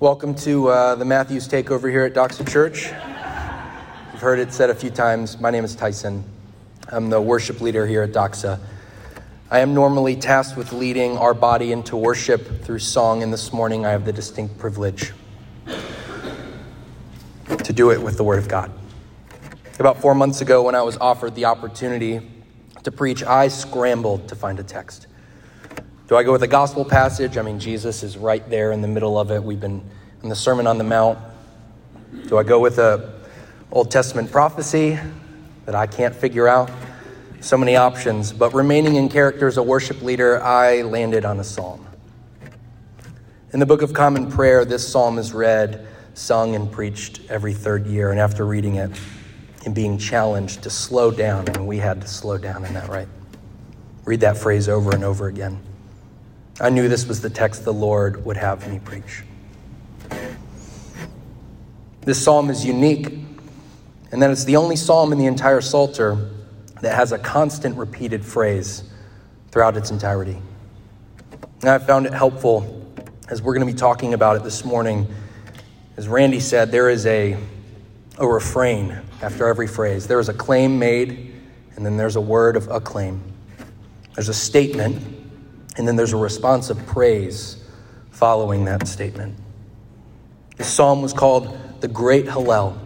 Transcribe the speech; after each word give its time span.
Welcome 0.00 0.36
to 0.36 0.68
uh, 0.68 0.94
the 0.94 1.04
Matthews 1.04 1.48
Takeover 1.48 1.90
here 1.90 2.04
at 2.04 2.14
Doxa 2.14 2.48
Church. 2.48 2.84
You've 4.12 4.22
heard 4.22 4.38
it 4.38 4.52
said 4.52 4.70
a 4.70 4.74
few 4.76 4.90
times. 4.90 5.40
My 5.40 5.50
name 5.50 5.64
is 5.64 5.74
Tyson. 5.74 6.22
I'm 6.92 7.10
the 7.10 7.20
worship 7.20 7.60
leader 7.60 7.84
here 7.84 8.04
at 8.04 8.12
Doxa. 8.12 8.60
I 9.50 9.58
am 9.58 9.74
normally 9.74 10.14
tasked 10.14 10.56
with 10.56 10.72
leading 10.72 11.18
our 11.18 11.34
body 11.34 11.72
into 11.72 11.96
worship 11.96 12.62
through 12.62 12.78
song, 12.78 13.24
and 13.24 13.32
this 13.32 13.52
morning 13.52 13.86
I 13.86 13.90
have 13.90 14.04
the 14.04 14.12
distinct 14.12 14.56
privilege 14.56 15.12
to 17.64 17.72
do 17.72 17.90
it 17.90 18.00
with 18.00 18.16
the 18.16 18.22
Word 18.22 18.38
of 18.38 18.46
God. 18.46 18.70
About 19.80 20.00
four 20.00 20.14
months 20.14 20.40
ago, 20.40 20.62
when 20.62 20.76
I 20.76 20.82
was 20.82 20.96
offered 20.98 21.34
the 21.34 21.46
opportunity 21.46 22.20
to 22.84 22.92
preach, 22.92 23.24
I 23.24 23.48
scrambled 23.48 24.28
to 24.28 24.36
find 24.36 24.60
a 24.60 24.64
text. 24.64 25.07
Do 26.08 26.16
I 26.16 26.22
go 26.22 26.32
with 26.32 26.42
a 26.42 26.48
gospel 26.48 26.86
passage? 26.86 27.36
I 27.36 27.42
mean, 27.42 27.60
Jesus 27.60 28.02
is 28.02 28.16
right 28.16 28.48
there 28.48 28.72
in 28.72 28.80
the 28.80 28.88
middle 28.88 29.18
of 29.18 29.30
it. 29.30 29.44
We've 29.44 29.60
been 29.60 29.82
in 30.22 30.30
the 30.30 30.34
Sermon 30.34 30.66
on 30.66 30.78
the 30.78 30.84
Mount. 30.84 31.18
Do 32.28 32.38
I 32.38 32.44
go 32.44 32.58
with 32.58 32.78
a 32.78 33.12
Old 33.70 33.90
Testament 33.90 34.32
prophecy 34.32 34.98
that 35.66 35.74
I 35.74 35.86
can't 35.86 36.16
figure 36.16 36.48
out? 36.48 36.70
So 37.40 37.58
many 37.58 37.76
options. 37.76 38.32
But 38.32 38.54
remaining 38.54 38.94
in 38.94 39.10
character 39.10 39.48
as 39.48 39.58
a 39.58 39.62
worship 39.62 40.00
leader, 40.00 40.42
I 40.42 40.80
landed 40.80 41.26
on 41.26 41.40
a 41.40 41.44
psalm. 41.44 41.86
In 43.52 43.60
the 43.60 43.66
Book 43.66 43.82
of 43.82 43.92
Common 43.92 44.30
Prayer, 44.30 44.64
this 44.64 44.88
psalm 44.88 45.18
is 45.18 45.34
read, 45.34 45.86
sung, 46.14 46.54
and 46.54 46.72
preached 46.72 47.20
every 47.28 47.52
third 47.52 47.86
year. 47.86 48.12
And 48.12 48.18
after 48.18 48.46
reading 48.46 48.76
it 48.76 48.98
and 49.66 49.74
being 49.74 49.98
challenged 49.98 50.62
to 50.62 50.70
slow 50.70 51.10
down, 51.10 51.48
and 51.48 51.66
we 51.66 51.76
had 51.76 52.00
to 52.00 52.08
slow 52.08 52.38
down 52.38 52.64
in 52.64 52.72
that, 52.72 52.88
right? 52.88 53.08
Read 54.06 54.20
that 54.20 54.38
phrase 54.38 54.70
over 54.70 54.94
and 54.94 55.04
over 55.04 55.26
again. 55.26 55.60
I 56.60 56.70
knew 56.70 56.88
this 56.88 57.06
was 57.06 57.20
the 57.20 57.30
text 57.30 57.64
the 57.64 57.72
Lord 57.72 58.24
would 58.24 58.36
have 58.36 58.68
me 58.68 58.80
preach. 58.80 59.22
This 62.00 62.22
psalm 62.22 62.50
is 62.50 62.64
unique, 62.64 63.12
and 64.10 64.22
that 64.22 64.30
it's 64.30 64.44
the 64.44 64.56
only 64.56 64.74
psalm 64.74 65.12
in 65.12 65.18
the 65.18 65.26
entire 65.26 65.60
Psalter 65.60 66.30
that 66.80 66.94
has 66.94 67.12
a 67.12 67.18
constant 67.18 67.76
repeated 67.76 68.24
phrase 68.24 68.82
throughout 69.50 69.76
its 69.76 69.90
entirety. 69.90 70.40
And 71.60 71.70
I 71.70 71.78
found 71.78 72.06
it 72.06 72.12
helpful 72.12 72.92
as 73.28 73.42
we're 73.42 73.54
going 73.54 73.66
to 73.66 73.72
be 73.72 73.78
talking 73.78 74.14
about 74.14 74.36
it 74.36 74.42
this 74.42 74.64
morning. 74.64 75.06
As 75.96 76.08
Randy 76.08 76.40
said, 76.40 76.72
there 76.72 76.88
is 76.88 77.04
a, 77.06 77.36
a 78.16 78.26
refrain 78.26 79.00
after 79.22 79.46
every 79.46 79.66
phrase. 79.66 80.06
There 80.06 80.20
is 80.20 80.28
a 80.28 80.34
claim 80.34 80.78
made, 80.78 81.34
and 81.76 81.84
then 81.84 81.96
there's 81.96 82.16
a 82.16 82.20
word 82.20 82.56
of 82.56 82.68
acclaim. 82.68 83.20
There's 84.14 84.28
a 84.28 84.34
statement, 84.34 85.17
and 85.78 85.86
then 85.86 85.96
there's 85.96 86.12
a 86.12 86.16
response 86.18 86.70
of 86.70 86.86
praise 86.86 87.56
following 88.10 88.64
that 88.64 88.86
statement. 88.88 89.36
This 90.56 90.68
psalm 90.68 91.02
was 91.02 91.12
called 91.12 91.56
the 91.80 91.88
Great 91.88 92.26
Hallel. 92.26 92.76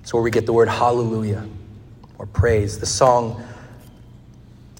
It's 0.00 0.12
where 0.12 0.22
we 0.22 0.30
get 0.30 0.46
the 0.46 0.54
word 0.54 0.68
hallelujah 0.68 1.46
or 2.18 2.26
praise. 2.26 2.78
The 2.78 2.86
song 2.86 3.44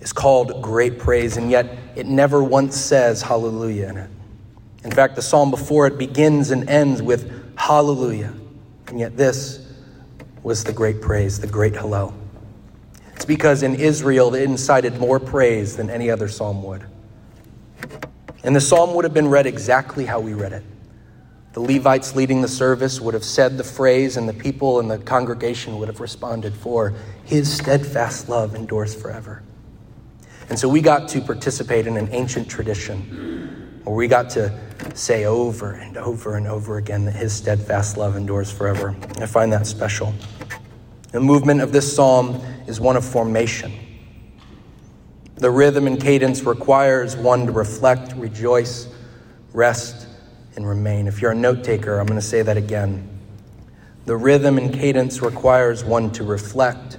is 0.00 0.12
called 0.12 0.62
Great 0.62 0.98
Praise, 0.98 1.36
and 1.36 1.50
yet 1.50 1.78
it 1.96 2.06
never 2.06 2.42
once 2.42 2.76
says 2.76 3.20
hallelujah 3.20 3.88
in 3.90 3.96
it. 3.98 4.10
In 4.84 4.90
fact, 4.90 5.14
the 5.14 5.22
psalm 5.22 5.50
before 5.50 5.86
it 5.86 5.98
begins 5.98 6.50
and 6.50 6.68
ends 6.68 7.02
with 7.02 7.30
hallelujah, 7.56 8.32
and 8.88 8.98
yet 8.98 9.16
this 9.16 9.70
was 10.42 10.64
the 10.64 10.72
great 10.72 11.00
praise, 11.00 11.38
the 11.38 11.46
great 11.46 11.74
hallel. 11.74 12.14
It's 13.14 13.26
because 13.26 13.62
in 13.62 13.74
Israel 13.74 14.34
it 14.34 14.42
incited 14.42 14.98
more 14.98 15.20
praise 15.20 15.76
than 15.76 15.90
any 15.90 16.10
other 16.10 16.26
psalm 16.26 16.62
would. 16.64 16.84
And 18.44 18.56
the 18.56 18.60
psalm 18.60 18.94
would 18.94 19.04
have 19.04 19.14
been 19.14 19.28
read 19.28 19.46
exactly 19.46 20.04
how 20.04 20.20
we 20.20 20.34
read 20.34 20.52
it. 20.52 20.64
The 21.52 21.60
Levites 21.60 22.16
leading 22.16 22.40
the 22.40 22.48
service 22.48 23.00
would 23.00 23.14
have 23.14 23.24
said 23.24 23.58
the 23.58 23.64
phrase, 23.64 24.16
and 24.16 24.28
the 24.28 24.32
people 24.32 24.80
and 24.80 24.90
the 24.90 24.98
congregation 24.98 25.78
would 25.78 25.88
have 25.88 26.00
responded, 26.00 26.54
For 26.54 26.94
his 27.24 27.52
steadfast 27.52 28.28
love 28.28 28.54
endures 28.54 28.94
forever. 28.94 29.42
And 30.48 30.58
so 30.58 30.68
we 30.68 30.80
got 30.80 31.08
to 31.10 31.20
participate 31.20 31.86
in 31.86 31.96
an 31.96 32.08
ancient 32.10 32.48
tradition 32.48 33.80
where 33.84 33.94
we 33.94 34.08
got 34.08 34.30
to 34.30 34.58
say 34.94 35.24
over 35.24 35.72
and 35.72 35.96
over 35.96 36.36
and 36.36 36.46
over 36.46 36.78
again 36.78 37.04
that 37.04 37.14
his 37.14 37.32
steadfast 37.32 37.96
love 37.96 38.16
endures 38.16 38.50
forever. 38.50 38.96
I 39.20 39.26
find 39.26 39.52
that 39.52 39.66
special. 39.66 40.14
The 41.10 41.20
movement 41.20 41.60
of 41.60 41.72
this 41.72 41.94
psalm 41.94 42.40
is 42.66 42.80
one 42.80 42.96
of 42.96 43.04
formation. 43.04 43.72
The 45.42 45.50
rhythm 45.50 45.88
and 45.88 46.00
cadence 46.00 46.44
requires 46.44 47.16
one 47.16 47.46
to 47.46 47.52
reflect, 47.52 48.14
rejoice, 48.14 48.86
rest, 49.52 50.06
and 50.54 50.64
remain. 50.64 51.08
If 51.08 51.20
you're 51.20 51.32
a 51.32 51.34
note 51.34 51.64
taker, 51.64 51.98
I'm 51.98 52.06
going 52.06 52.16
to 52.16 52.24
say 52.24 52.42
that 52.42 52.56
again. 52.56 53.08
The 54.04 54.16
rhythm 54.16 54.56
and 54.56 54.72
cadence 54.72 55.20
requires 55.20 55.82
one 55.82 56.12
to 56.12 56.22
reflect, 56.22 56.96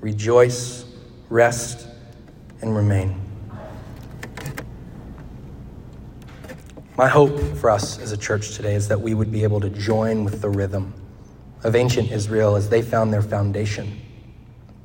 rejoice, 0.00 0.86
rest, 1.28 1.86
and 2.62 2.74
remain. 2.74 3.20
My 6.96 7.08
hope 7.08 7.38
for 7.58 7.68
us 7.68 7.98
as 7.98 8.12
a 8.12 8.16
church 8.16 8.56
today 8.56 8.76
is 8.76 8.88
that 8.88 9.02
we 9.02 9.12
would 9.12 9.30
be 9.30 9.42
able 9.42 9.60
to 9.60 9.68
join 9.68 10.24
with 10.24 10.40
the 10.40 10.48
rhythm 10.48 10.94
of 11.62 11.76
ancient 11.76 12.10
Israel 12.10 12.56
as 12.56 12.70
they 12.70 12.80
found 12.80 13.12
their 13.12 13.20
foundation, 13.20 14.00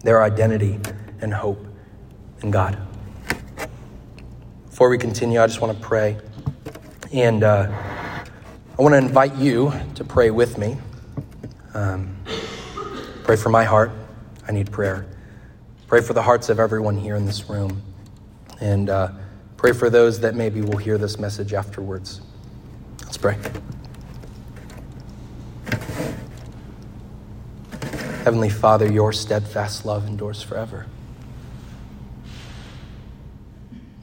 their 0.04 0.22
identity, 0.22 0.82
and 1.22 1.34
hope 1.34 1.66
in 2.42 2.52
God. 2.52 2.88
Before 4.80 4.90
we 4.90 4.98
continue, 4.98 5.42
I 5.42 5.48
just 5.48 5.60
want 5.60 5.78
to 5.78 5.84
pray. 5.86 6.16
And 7.12 7.44
uh, 7.44 7.70
I 7.70 8.82
want 8.82 8.94
to 8.94 8.98
invite 8.98 9.36
you 9.36 9.74
to 9.96 10.06
pray 10.06 10.32
with 10.32 10.58
me. 10.58 10.78
Um, 11.74 12.16
pray 13.26 13.36
for 13.36 13.50
my 13.50 13.66
heart. 13.66 13.92
I 14.48 14.54
need 14.54 14.72
prayer. 14.72 15.06
Pray 15.88 16.00
for 16.00 16.14
the 16.14 16.22
hearts 16.22 16.48
of 16.48 16.62
everyone 16.62 16.96
here 16.96 17.18
in 17.18 17.26
this 17.26 17.50
room. 17.50 17.82
And 18.62 18.90
uh, 18.90 19.12
pray 19.58 19.74
for 19.74 19.90
those 19.90 20.22
that 20.22 20.34
maybe 20.34 20.62
will 20.62 20.78
hear 20.78 20.98
this 20.98 21.20
message 21.20 21.54
afterwards. 21.54 22.22
Let's 23.04 23.18
pray. 23.18 23.38
Heavenly 28.24 28.50
Father, 28.50 28.90
your 28.90 29.12
steadfast 29.12 29.86
love 29.86 30.08
endures 30.08 30.42
forever. 30.42 30.86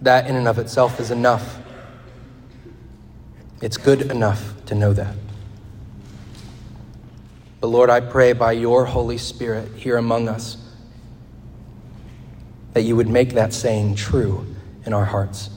That 0.03 0.27
in 0.27 0.37
and 0.37 0.47
of 0.47 0.59
itself 0.59 1.01
is 1.01 1.11
enough. 1.11 1.59
It's 3.63 3.77
good 3.77 4.03
enough 4.11 4.55
to 4.67 4.75
know 4.75 4.93
that. 4.93 5.15
But 7.61 7.69
Lord, 7.69 7.89
I 7.89 8.01
pray 8.01 8.33
by 8.33 8.53
your 8.53 8.85
Holy 8.85 9.19
Spirit 9.19 9.73
here 9.77 9.97
among 9.97 10.29
us 10.29 10.59
that 12.75 12.83
you 12.83 12.95
would 12.95 13.09
make 13.09 13.33
that 13.33 13.55
saying 13.55 13.95
true 13.95 14.47
in 14.85 14.93
our 14.93 15.07
hearts. 15.07 15.49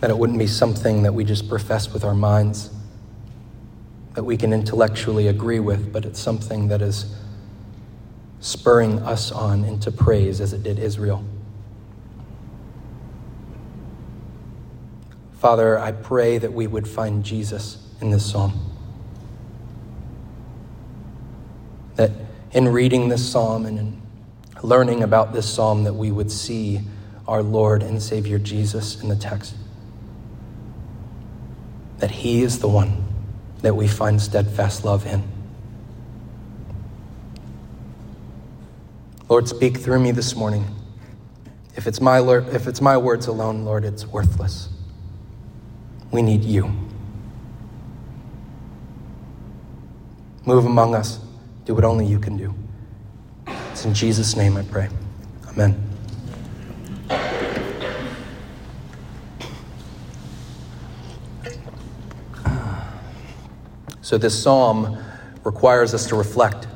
That 0.00 0.08
it 0.08 0.16
wouldn't 0.16 0.38
be 0.38 0.46
something 0.46 1.02
that 1.02 1.12
we 1.12 1.24
just 1.24 1.46
profess 1.46 1.92
with 1.92 2.04
our 2.04 2.14
minds, 2.14 2.70
that 4.14 4.24
we 4.24 4.38
can 4.38 4.54
intellectually 4.54 5.28
agree 5.28 5.60
with, 5.60 5.92
but 5.92 6.06
it's 6.06 6.18
something 6.18 6.68
that 6.68 6.80
is 6.80 7.14
spurring 8.40 8.98
us 9.00 9.30
on 9.30 9.62
into 9.64 9.92
praise 9.92 10.40
as 10.40 10.54
it 10.54 10.62
did 10.62 10.78
Israel. 10.78 11.22
Father, 15.40 15.78
I 15.78 15.92
pray 15.92 16.36
that 16.36 16.52
we 16.52 16.66
would 16.66 16.86
find 16.86 17.24
Jesus 17.24 17.78
in 18.02 18.10
this 18.10 18.30
psalm. 18.30 18.52
That 21.96 22.10
in 22.52 22.68
reading 22.68 23.08
this 23.08 23.26
psalm 23.26 23.64
and 23.64 23.78
in 23.78 24.02
learning 24.62 25.02
about 25.02 25.32
this 25.32 25.48
psalm, 25.48 25.84
that 25.84 25.94
we 25.94 26.10
would 26.10 26.30
see 26.30 26.82
our 27.26 27.42
Lord 27.42 27.82
and 27.82 28.02
Savior 28.02 28.38
Jesus 28.38 29.00
in 29.00 29.08
the 29.08 29.16
text. 29.16 29.54
That 32.00 32.10
He 32.10 32.42
is 32.42 32.58
the 32.58 32.68
one 32.68 33.02
that 33.62 33.74
we 33.74 33.88
find 33.88 34.20
steadfast 34.20 34.84
love 34.84 35.06
in. 35.06 35.22
Lord, 39.30 39.48
speak 39.48 39.78
through 39.78 40.00
me 40.00 40.10
this 40.10 40.36
morning. 40.36 40.66
If 41.76 41.86
it's 41.86 42.02
my, 42.02 42.20
if 42.20 42.66
it's 42.66 42.82
my 42.82 42.98
words 42.98 43.26
alone, 43.26 43.64
Lord, 43.64 43.86
it's 43.86 44.06
worthless. 44.06 44.68
We 46.10 46.22
need 46.22 46.44
you. 46.44 46.72
Move 50.44 50.66
among 50.66 50.94
us. 50.94 51.20
Do 51.64 51.74
what 51.74 51.84
only 51.84 52.06
you 52.06 52.18
can 52.18 52.36
do. 52.36 52.54
It's 53.70 53.84
in 53.84 53.94
Jesus' 53.94 54.36
name 54.36 54.56
I 54.56 54.62
pray. 54.62 54.88
Amen. 55.48 55.90
So, 64.02 64.18
this 64.18 64.42
psalm 64.42 64.98
requires 65.44 65.94
us 65.94 66.08
to 66.08 66.16
reflect. 66.16 66.66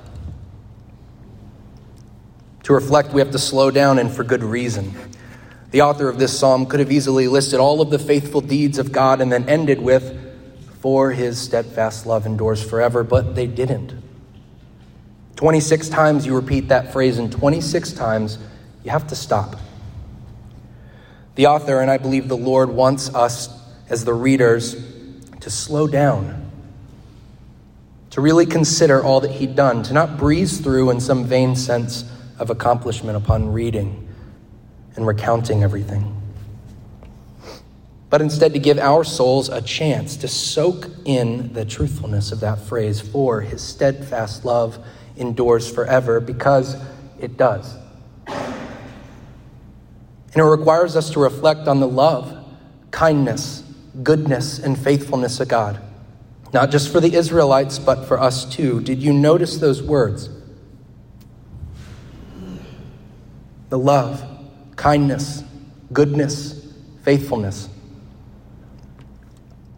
To 2.63 2.73
reflect, 2.73 3.13
we 3.13 3.21
have 3.21 3.33
to 3.33 3.41
slow 3.41 3.73
down, 3.73 3.99
and 3.99 4.09
for 4.09 4.23
good 4.23 4.45
reason. 4.45 4.95
The 5.75 5.81
author 5.81 6.09
of 6.09 6.21
this 6.21 6.39
psalm 6.39 6.67
could 6.67 6.79
have 6.79 6.93
easily 6.93 7.27
listed 7.27 7.59
all 7.59 7.81
of 7.81 7.91
the 7.91 7.99
faithful 7.99 8.41
deeds 8.41 8.79
of 8.79 8.93
God 8.93 9.21
and 9.21 9.33
then 9.33 9.49
ended 9.49 9.81
with, 9.81 10.17
For 10.79 11.11
his 11.11 11.37
steadfast 11.37 12.07
love 12.07 12.27
endures 12.27 12.63
forever, 12.63 13.03
but 13.03 13.35
they 13.35 13.49
didn't. 13.49 13.93
26 15.35 15.89
times 15.89 16.27
you 16.27 16.37
repeat 16.37 16.69
that 16.69 16.93
phrase, 16.93 17.19
and 17.19 17.33
26 17.33 17.93
times 17.95 18.39
you 18.85 18.93
have 18.93 19.09
to 19.09 19.17
stop. 19.17 19.57
The 21.35 21.47
author, 21.47 21.81
and 21.81 21.91
I 21.91 21.99
believe 21.99 22.29
the 22.29 22.37
Lord, 22.37 22.71
wants 22.71 23.13
us 23.13 23.49
as 23.91 24.05
the 24.05 24.15
readers 24.15 24.77
to 25.41 25.51
slow 25.51 25.89
down, 25.89 26.53
to 28.11 28.21
really 28.21 28.47
consider 28.47 29.03
all 29.03 29.19
that 29.23 29.33
He'd 29.33 29.57
done, 29.57 29.83
to 29.83 29.93
not 29.93 30.19
breeze 30.19 30.61
through 30.61 30.91
in 30.91 31.01
some 31.01 31.25
vain 31.25 31.57
sense 31.57 32.09
of 32.39 32.49
accomplishment 32.49 33.17
upon 33.17 33.53
reading 33.53 34.04
and 34.97 35.07
recounting 35.07 35.63
everything, 35.63 36.21
but 38.11 38.23
instead 38.23 38.53
to 38.53 38.59
give 38.59 38.79
our 38.79 39.03
souls 39.03 39.49
a 39.49 39.61
chance 39.61 40.17
to 40.17 40.29
soak 40.29 40.89
in 41.05 41.53
the 41.53 41.65
truthfulness 41.65 42.31
of 42.31 42.41
that 42.41 42.61
phrase, 42.61 43.01
for 43.01 43.41
His 43.41 43.61
steadfast 43.61 44.45
love 44.45 44.79
endures 45.17 45.73
forever, 45.73 46.21
because 46.21 46.77
it 47.21 47.37
does. 47.37 47.77
And 48.27 50.37
it 50.37 50.43
requires 50.43 50.97
us 50.97 51.11
to 51.11 51.21
reflect 51.21 51.69
on 51.69 51.81
the 51.81 51.89
love, 51.89 52.45
kindness, 52.91 53.63
goodness, 54.03 54.59
and 54.59 54.77
faithfulness 54.77 55.41
of 55.41 55.49
God. 55.49 55.81
Not 56.53 56.71
just 56.71 56.93
for 56.93 57.01
the 57.01 57.15
Israelites, 57.15 57.79
but 57.79 58.07
for 58.07 58.21
us 58.21 58.45
too. 58.45 58.81
Did 58.81 59.03
you 59.03 59.13
notice 59.13 59.59
those 59.59 59.83
words? 59.83 60.29
The 63.71 63.79
love, 63.79 64.23
kindness, 64.77 65.43
goodness, 65.93 66.73
faithfulness. 67.03 67.69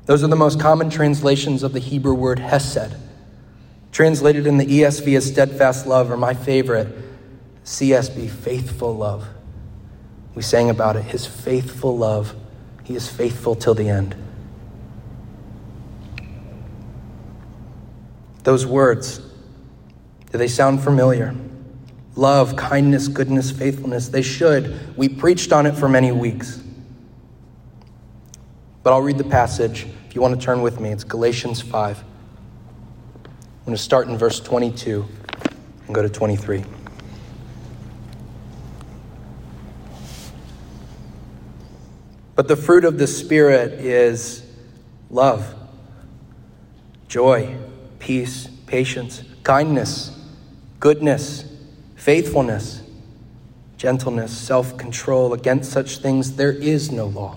Those 0.06 0.22
are 0.22 0.28
the 0.28 0.36
most 0.36 0.60
common 0.60 0.88
translations 0.88 1.62
of 1.62 1.72
the 1.72 1.80
Hebrew 1.80 2.14
word 2.14 2.38
hesed. 2.38 2.94
Translated 3.90 4.46
in 4.46 4.58
the 4.58 4.66
ESV 4.66 5.16
as 5.16 5.26
steadfast 5.26 5.86
love, 5.86 6.10
or 6.10 6.16
my 6.16 6.34
favorite, 6.34 6.88
CSB, 7.64 8.30
faithful 8.30 8.94
love. 8.94 9.26
We 10.34 10.42
sang 10.42 10.70
about 10.70 10.96
it, 10.96 11.04
his 11.04 11.26
faithful 11.26 11.96
love. 11.96 12.34
He 12.84 12.94
is 12.94 13.08
faithful 13.08 13.56
till 13.56 13.74
the 13.74 13.88
end. 13.88 14.14
Those 18.44 18.64
words, 18.64 19.18
do 20.30 20.38
they 20.38 20.46
sound 20.46 20.84
familiar? 20.84 21.34
Love, 22.16 22.56
kindness, 22.56 23.08
goodness, 23.08 23.50
faithfulness. 23.50 24.08
They 24.08 24.22
should. 24.22 24.96
We 24.96 25.08
preached 25.08 25.52
on 25.52 25.66
it 25.66 25.76
for 25.76 25.86
many 25.86 26.12
weeks. 26.12 26.62
But 28.82 28.94
I'll 28.94 29.02
read 29.02 29.18
the 29.18 29.24
passage 29.24 29.86
if 30.08 30.14
you 30.14 30.22
want 30.22 30.38
to 30.38 30.44
turn 30.44 30.62
with 30.62 30.80
me. 30.80 30.90
It's 30.90 31.04
Galatians 31.04 31.60
5. 31.60 31.98
I'm 31.98 32.04
going 33.66 33.76
to 33.76 33.82
start 33.82 34.08
in 34.08 34.16
verse 34.16 34.40
22 34.40 35.04
and 35.86 35.94
go 35.94 36.00
to 36.00 36.08
23. 36.08 36.64
But 42.34 42.48
the 42.48 42.56
fruit 42.56 42.84
of 42.84 42.96
the 42.96 43.06
Spirit 43.06 43.72
is 43.72 44.42
love, 45.10 45.54
joy, 47.08 47.56
peace, 47.98 48.46
patience, 48.66 49.22
kindness, 49.42 50.18
goodness, 50.80 51.44
faithfulness, 52.06 52.82
gentleness, 53.78 54.30
self 54.30 54.78
control. 54.78 55.32
Against 55.32 55.72
such 55.72 55.98
things 55.98 56.36
there 56.36 56.52
is 56.52 56.92
no 56.92 57.06
law. 57.06 57.36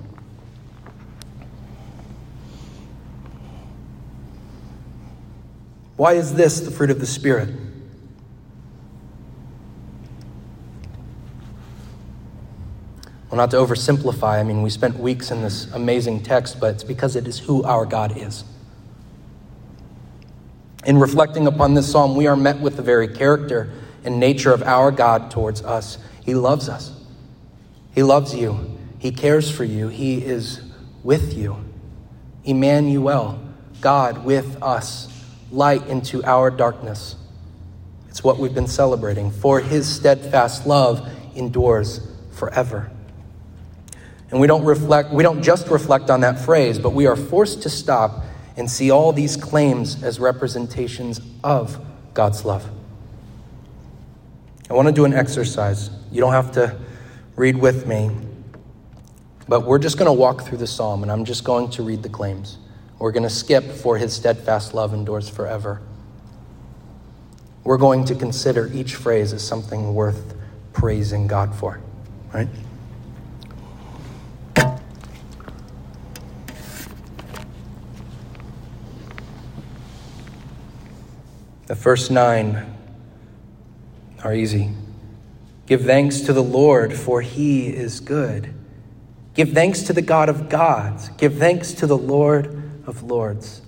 Why 5.97 6.13
is 6.13 6.35
this 6.35 6.59
the 6.59 6.69
fruit 6.69 6.91
of 6.91 6.99
the 6.99 7.07
Spirit? 7.07 7.49
Well, 13.31 13.37
not 13.37 13.49
to 13.51 13.57
oversimplify, 13.57 14.39
I 14.39 14.43
mean, 14.43 14.61
we 14.61 14.69
spent 14.69 14.99
weeks 14.99 15.31
in 15.31 15.41
this 15.41 15.65
amazing 15.73 16.21
text, 16.21 16.59
but 16.59 16.75
it's 16.75 16.83
because 16.83 17.15
it 17.15 17.27
is 17.27 17.39
who 17.39 17.63
our 17.63 17.87
God 17.87 18.15
is. 18.15 18.43
In 20.85 20.99
reflecting 20.99 21.47
upon 21.47 21.73
this 21.73 21.91
psalm, 21.91 22.15
we 22.15 22.27
are 22.27 22.37
met 22.37 22.59
with 22.59 22.75
the 22.75 22.83
very 22.83 23.07
character 23.07 23.71
and 24.03 24.19
nature 24.19 24.51
of 24.51 24.63
our 24.63 24.91
God 24.91 25.31
towards 25.31 25.61
us. 25.61 25.97
He 26.23 26.33
loves 26.33 26.69
us, 26.69 26.91
He 27.93 28.03
loves 28.03 28.33
you, 28.35 28.77
He 28.99 29.11
cares 29.11 29.49
for 29.49 29.63
you, 29.63 29.87
He 29.87 30.23
is 30.23 30.61
with 31.03 31.33
you. 31.35 31.63
Emmanuel, 32.43 33.39
God 33.81 34.23
with 34.25 34.61
us, 34.61 35.07
light 35.51 35.85
into 35.87 36.23
our 36.23 36.49
darkness. 36.49 37.15
It's 38.09 38.23
what 38.23 38.39
we've 38.39 38.53
been 38.53 38.67
celebrating. 38.67 39.31
For 39.31 39.59
His 39.59 39.87
steadfast 39.87 40.65
love 40.65 41.07
endures 41.35 42.01
forever. 42.31 42.91
And 44.31 44.39
we 44.39 44.47
don't 44.47 44.63
reflect, 44.63 45.11
we 45.11 45.23
don't 45.23 45.41
just 45.41 45.67
reflect 45.69 46.09
on 46.09 46.21
that 46.21 46.39
phrase, 46.39 46.77
but 46.77 46.91
we 46.91 47.07
are 47.07 47.15
forced 47.15 47.63
to 47.63 47.69
stop 47.69 48.23
and 48.57 48.69
see 48.69 48.91
all 48.91 49.11
these 49.11 49.35
claims 49.37 50.03
as 50.03 50.19
representations 50.19 51.21
of 51.43 51.79
God's 52.13 52.45
love. 52.45 52.69
I 54.69 54.73
want 54.73 54.87
to 54.87 54.93
do 54.93 55.05
an 55.05 55.13
exercise. 55.13 55.89
You 56.11 56.21
don't 56.21 56.33
have 56.33 56.51
to 56.51 56.77
read 57.35 57.57
with 57.57 57.87
me, 57.87 58.11
but 59.47 59.65
we're 59.65 59.79
just 59.79 59.97
going 59.97 60.05
to 60.05 60.13
walk 60.13 60.43
through 60.43 60.59
the 60.59 60.67
psalm 60.67 61.01
and 61.01 61.11
I'm 61.11 61.25
just 61.25 61.43
going 61.43 61.71
to 61.71 61.83
read 61.83 62.03
the 62.03 62.09
claims. 62.09 62.59
We're 62.99 63.11
going 63.11 63.23
to 63.23 63.29
skip, 63.29 63.63
for 63.63 63.97
his 63.97 64.13
steadfast 64.13 64.73
love 64.73 64.93
endures 64.93 65.27
forever. 65.27 65.81
We're 67.63 67.77
going 67.77 68.05
to 68.05 68.15
consider 68.15 68.69
each 68.73 68.95
phrase 68.95 69.33
as 69.33 69.45
something 69.45 69.93
worth 69.95 70.35
praising 70.73 71.27
God 71.27 71.55
for, 71.55 71.81
right? 72.33 72.47
The 81.67 81.75
first 81.75 82.11
nine 82.11 82.78
are 84.23 84.33
easy. 84.33 84.71
Give 85.65 85.83
thanks 85.83 86.21
to 86.21 86.33
the 86.33 86.43
Lord, 86.43 86.93
for 86.93 87.21
he 87.21 87.67
is 87.67 87.99
good. 87.99 88.53
Give 89.33 89.51
thanks 89.51 89.83
to 89.83 89.93
the 89.93 90.01
God 90.01 90.29
of 90.29 90.49
gods. 90.49 91.09
Give 91.09 91.37
thanks 91.37 91.73
to 91.73 91.87
the 91.87 91.97
Lord 91.97 92.61
of 92.85 93.03
lords. 93.03 93.61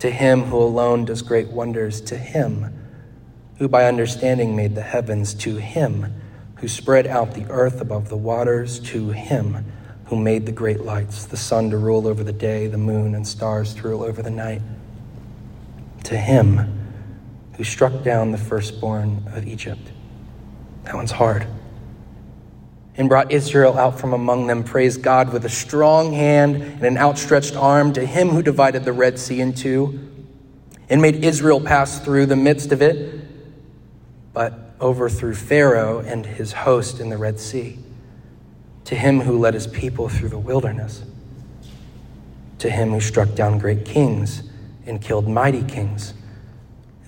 To 0.00 0.10
him 0.10 0.42
who 0.42 0.58
alone 0.58 1.06
does 1.06 1.22
great 1.22 1.48
wonders, 1.48 2.00
to 2.02 2.16
him 2.16 2.74
who 3.58 3.66
by 3.66 3.86
understanding 3.86 4.54
made 4.54 4.74
the 4.74 4.82
heavens, 4.82 5.34
to 5.34 5.56
him 5.56 6.14
who 6.56 6.68
spread 6.68 7.06
out 7.06 7.34
the 7.34 7.46
earth 7.50 7.80
above 7.80 8.08
the 8.08 8.16
waters, 8.16 8.78
to 8.80 9.10
him 9.10 9.64
who 10.04 10.16
made 10.16 10.46
the 10.46 10.52
great 10.52 10.80
lights, 10.80 11.24
the 11.24 11.36
sun 11.36 11.70
to 11.70 11.76
rule 11.76 12.06
over 12.06 12.22
the 12.22 12.32
day, 12.32 12.66
the 12.66 12.78
moon 12.78 13.14
and 13.14 13.26
stars 13.26 13.74
to 13.74 13.88
rule 13.88 14.02
over 14.02 14.22
the 14.22 14.30
night 14.30 14.62
to 16.04 16.16
him 16.16 16.77
who 17.58 17.64
struck 17.64 18.04
down 18.04 18.30
the 18.30 18.38
firstborn 18.38 19.24
of 19.34 19.46
Egypt. 19.46 19.90
That 20.84 20.94
one's 20.94 21.10
hard. 21.10 21.46
And 22.96 23.08
brought 23.08 23.32
Israel 23.32 23.76
out 23.76 23.98
from 23.98 24.12
among 24.12 24.46
them. 24.46 24.62
Praise 24.62 24.96
God 24.96 25.32
with 25.32 25.44
a 25.44 25.50
strong 25.50 26.12
hand 26.12 26.56
and 26.56 26.82
an 26.84 26.96
outstretched 26.96 27.56
arm 27.56 27.92
to 27.94 28.06
him 28.06 28.28
who 28.28 28.42
divided 28.42 28.84
the 28.84 28.92
Red 28.92 29.18
Sea 29.18 29.40
in 29.40 29.52
two 29.52 29.98
and 30.88 31.02
made 31.02 31.24
Israel 31.24 31.60
pass 31.60 32.00
through 32.00 32.26
the 32.26 32.36
midst 32.36 32.72
of 32.72 32.80
it, 32.80 33.20
but 34.32 34.54
overthrew 34.80 35.34
Pharaoh 35.34 35.98
and 35.98 36.24
his 36.24 36.52
host 36.52 37.00
in 37.00 37.08
the 37.10 37.18
Red 37.18 37.40
Sea. 37.40 37.78
To 38.84 38.94
him 38.94 39.20
who 39.20 39.36
led 39.38 39.54
his 39.54 39.66
people 39.66 40.08
through 40.08 40.30
the 40.30 40.38
wilderness. 40.38 41.02
To 42.60 42.70
him 42.70 42.90
who 42.90 43.00
struck 43.00 43.34
down 43.34 43.58
great 43.58 43.84
kings 43.84 44.44
and 44.86 45.00
killed 45.00 45.28
mighty 45.28 45.64
kings. 45.64 46.14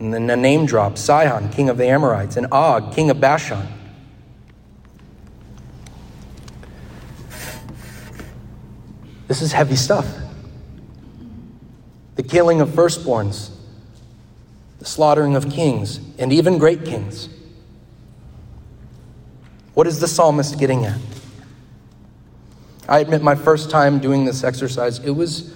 And 0.00 0.14
then 0.14 0.30
a 0.30 0.37
name 0.37 0.64
drop 0.64 0.97
Sihon, 0.97 1.50
king 1.50 1.69
of 1.69 1.76
the 1.76 1.87
Amorites, 1.87 2.37
and 2.37 2.47
Og, 2.50 2.95
king 2.95 3.11
of 3.11 3.21
Bashan. 3.21 3.69
This 9.28 9.42
is 9.42 9.52
heavy 9.52 9.76
stuff. 9.76 10.07
The 12.16 12.23
killing 12.23 12.62
of 12.62 12.71
firstborns, 12.71 13.50
the 14.78 14.87
slaughtering 14.87 15.37
of 15.37 15.50
kings, 15.50 16.00
and 16.19 16.33
even 16.33 16.57
great 16.57 16.85
kings. 16.85 17.28
What 19.75 19.87
is 19.87 20.00
the 20.00 20.09
psalmist 20.09 20.59
getting 20.59 20.87
at? 20.87 20.99
I 22.88 22.99
admit 23.00 23.23
my 23.23 23.35
first 23.35 23.71
time 23.71 23.99
doing 24.00 24.25
this 24.25 24.42
exercise, 24.42 24.99
it 24.99 25.11
was 25.11 25.54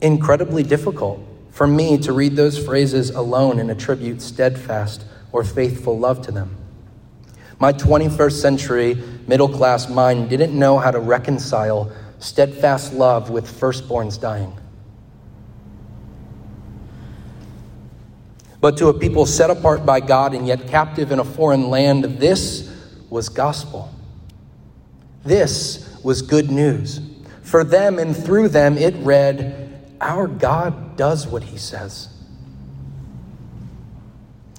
incredibly 0.00 0.62
difficult 0.62 1.20
for 1.52 1.66
me 1.66 1.98
to 1.98 2.12
read 2.12 2.34
those 2.34 2.58
phrases 2.58 3.10
alone 3.10 3.60
and 3.60 3.70
attribute 3.70 4.20
steadfast 4.20 5.04
or 5.30 5.44
faithful 5.44 5.96
love 5.96 6.22
to 6.22 6.32
them. 6.32 6.56
My 7.60 7.72
21st 7.72 8.40
century 8.40 8.94
middle 9.28 9.48
class 9.48 9.88
mind 9.88 10.28
didn't 10.28 10.58
know 10.58 10.78
how 10.78 10.90
to 10.90 10.98
reconcile 10.98 11.92
steadfast 12.18 12.94
love 12.94 13.30
with 13.30 13.46
firstborns 13.46 14.20
dying. 14.20 14.58
But 18.60 18.76
to 18.78 18.88
a 18.88 18.94
people 18.94 19.26
set 19.26 19.50
apart 19.50 19.84
by 19.84 20.00
God 20.00 20.34
and 20.34 20.46
yet 20.46 20.68
captive 20.68 21.12
in 21.12 21.18
a 21.18 21.24
foreign 21.24 21.68
land, 21.68 22.04
this 22.04 22.72
was 23.10 23.28
gospel. 23.28 23.92
This 25.24 25.98
was 26.02 26.22
good 26.22 26.50
news. 26.50 27.00
For 27.42 27.62
them 27.62 27.98
and 27.98 28.16
through 28.16 28.48
them, 28.48 28.78
it 28.78 28.94
read, 28.96 29.71
Our 30.02 30.26
God 30.26 30.96
does 30.96 31.26
what 31.26 31.44
he 31.44 31.56
says. 31.56 32.08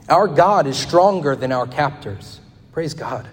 Our 0.10 0.28
God 0.28 0.68
is 0.68 0.78
stronger 0.78 1.36
than 1.36 1.52
our 1.52 1.68
captors. 1.68 2.40
Praise 2.72 2.94
God. 2.94 3.28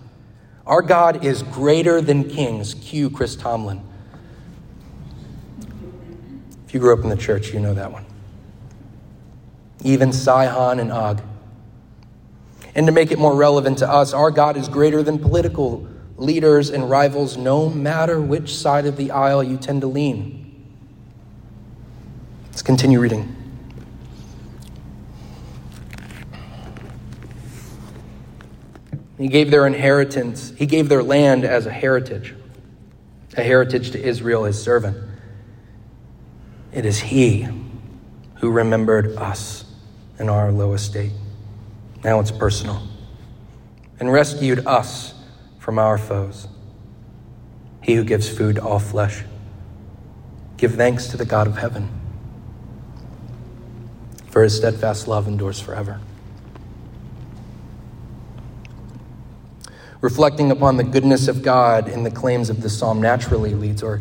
Our 0.67 0.83
God 0.83 1.25
is 1.25 1.43
greater 1.43 2.00
than 2.00 2.29
kings. 2.29 2.75
Cue 2.75 3.11
Chris 3.11 3.37
Tomlin. 3.37 3.81
If 6.67 6.75
you 6.75 6.81
grew 6.81 6.93
up 6.93 7.02
in 7.02 7.09
the 7.09 7.17
church, 7.17 7.52
you 7.55 7.61
know 7.61 7.75
that 7.75 7.90
one 7.90 8.05
even 9.83 10.12
Sihon 10.12 10.79
and 10.79 10.93
Og. 10.93 11.23
And 12.75 12.87
to 12.87 12.93
make 12.93 13.11
it 13.11 13.19
more 13.19 13.35
relevant 13.35 13.79
to 13.79 13.88
us, 13.88 14.12
our 14.12 14.31
God 14.31 14.57
is 14.57 14.69
greater 14.69 15.02
than 15.02 15.19
political 15.19 15.88
leaders 16.17 16.71
and 16.71 16.88
rivals, 16.88 17.37
no 17.37 17.69
matter 17.69 18.21
which 18.21 18.55
side 18.55 18.87
of 18.87 18.97
the 18.97 19.11
aisle 19.11 19.43
you 19.43 19.57
tend 19.57 19.81
to 19.81 19.87
lean. 19.87 20.50
Let's 22.50 22.62
continue 22.62 23.00
reading. 23.00 23.37
He 29.19 29.28
gave 29.28 29.50
their 29.50 29.66
inheritance, 29.66 30.52
he 30.57 30.66
gave 30.66 30.88
their 30.88 31.02
land 31.02 31.45
as 31.45 31.66
a 31.66 31.71
heritage, 31.71 32.35
a 33.37 33.42
heritage 33.42 33.90
to 33.92 34.02
Israel, 34.02 34.45
his 34.45 34.61
servant. 34.62 34.97
It 36.73 36.87
is 36.87 37.00
he 37.00 37.47
who 38.37 38.50
remembered 38.50 39.16
us 39.16 39.64
in 40.19 40.30
our 40.30 40.50
low 40.50 40.73
estate. 40.73 41.12
Now 42.02 42.21
it's 42.21 42.30
personal. 42.30 42.83
And 43.99 44.11
rescued 44.11 44.66
us 44.66 45.12
from 45.59 45.78
our 45.78 45.99
foes. 45.99 46.49
He 47.83 47.95
who 47.95 48.04
gives 48.04 48.28
food 48.28 48.57
to 48.57 48.62
all 48.62 48.78
flesh. 48.78 49.23
Give 50.57 50.75
thanks 50.75 51.09
to 51.09 51.19
the 51.19 51.26
God 51.26 51.47
of 51.47 51.59
heaven, 51.59 52.00
for 54.30 54.42
his 54.42 54.56
steadfast 54.56 55.06
love 55.08 55.28
endures 55.28 55.60
forever. 55.60 56.00
Reflecting 60.00 60.50
upon 60.50 60.78
the 60.78 60.84
goodness 60.84 61.28
of 61.28 61.42
God 61.42 61.88
in 61.88 62.04
the 62.04 62.10
claims 62.10 62.49
of 62.49 62.62
the 62.62 62.70
psalm 62.70 63.02
naturally 63.02 63.54
leads, 63.54 63.82
or 63.82 64.00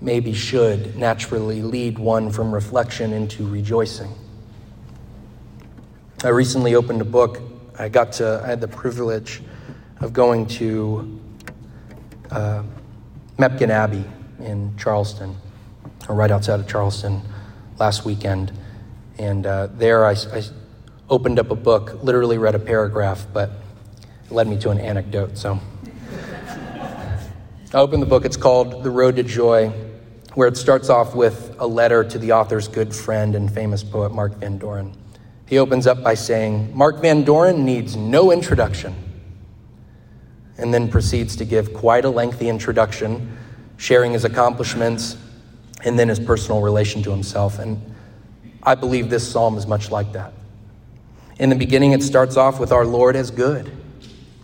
maybe 0.00 0.32
should 0.32 0.96
naturally 0.96 1.60
lead 1.60 1.98
one 1.98 2.30
from 2.30 2.54
reflection 2.54 3.12
into 3.12 3.46
rejoicing. 3.46 4.14
I 6.24 6.28
recently 6.28 6.74
opened 6.74 7.02
a 7.02 7.04
book. 7.04 7.42
I 7.78 7.88
got 7.88 8.12
to, 8.12 8.40
I 8.42 8.46
had 8.46 8.60
the 8.60 8.68
privilege 8.68 9.42
of 10.00 10.12
going 10.12 10.46
to 10.46 11.20
uh, 12.30 12.62
Mepkin 13.36 13.68
Abbey 13.68 14.04
in 14.38 14.74
Charleston, 14.78 15.36
or 16.08 16.14
right 16.14 16.30
outside 16.30 16.60
of 16.60 16.68
Charleston, 16.68 17.20
last 17.78 18.06
weekend. 18.06 18.52
And 19.20 19.44
uh, 19.44 19.66
there 19.74 20.06
I, 20.06 20.12
I 20.12 20.42
opened 21.10 21.38
up 21.38 21.50
a 21.50 21.54
book, 21.54 22.02
literally 22.02 22.38
read 22.38 22.54
a 22.54 22.58
paragraph, 22.58 23.26
but 23.34 23.50
it 24.24 24.32
led 24.32 24.48
me 24.48 24.58
to 24.60 24.70
an 24.70 24.78
anecdote. 24.78 25.36
So 25.36 25.60
I 27.74 27.76
opened 27.76 28.00
the 28.00 28.06
book. 28.06 28.24
It's 28.24 28.38
called 28.38 28.82
The 28.82 28.90
Road 28.90 29.16
to 29.16 29.22
Joy, 29.22 29.74
where 30.32 30.48
it 30.48 30.56
starts 30.56 30.88
off 30.88 31.14
with 31.14 31.54
a 31.58 31.66
letter 31.66 32.02
to 32.02 32.18
the 32.18 32.32
author's 32.32 32.66
good 32.66 32.96
friend 32.96 33.34
and 33.34 33.52
famous 33.52 33.84
poet, 33.84 34.10
Mark 34.10 34.36
Van 34.36 34.56
Doren. 34.56 34.96
He 35.44 35.58
opens 35.58 35.86
up 35.86 36.02
by 36.02 36.14
saying, 36.14 36.74
Mark 36.74 37.02
Van 37.02 37.22
Doren 37.22 37.62
needs 37.62 37.96
no 37.96 38.32
introduction, 38.32 38.94
and 40.56 40.72
then 40.72 40.88
proceeds 40.88 41.36
to 41.36 41.44
give 41.44 41.74
quite 41.74 42.06
a 42.06 42.10
lengthy 42.10 42.48
introduction, 42.48 43.36
sharing 43.76 44.14
his 44.14 44.24
accomplishments 44.24 45.18
and 45.84 45.98
then 45.98 46.08
his 46.08 46.18
personal 46.18 46.62
relation 46.62 47.02
to 47.02 47.10
himself. 47.10 47.58
And 47.58 47.89
I 48.62 48.74
believe 48.74 49.10
this 49.10 49.30
psalm 49.30 49.56
is 49.56 49.66
much 49.66 49.90
like 49.90 50.12
that. 50.12 50.32
In 51.38 51.48
the 51.48 51.56
beginning, 51.56 51.92
it 51.92 52.02
starts 52.02 52.36
off 52.36 52.60
with 52.60 52.72
our 52.72 52.84
Lord 52.84 53.16
as 53.16 53.30
good. 53.30 53.72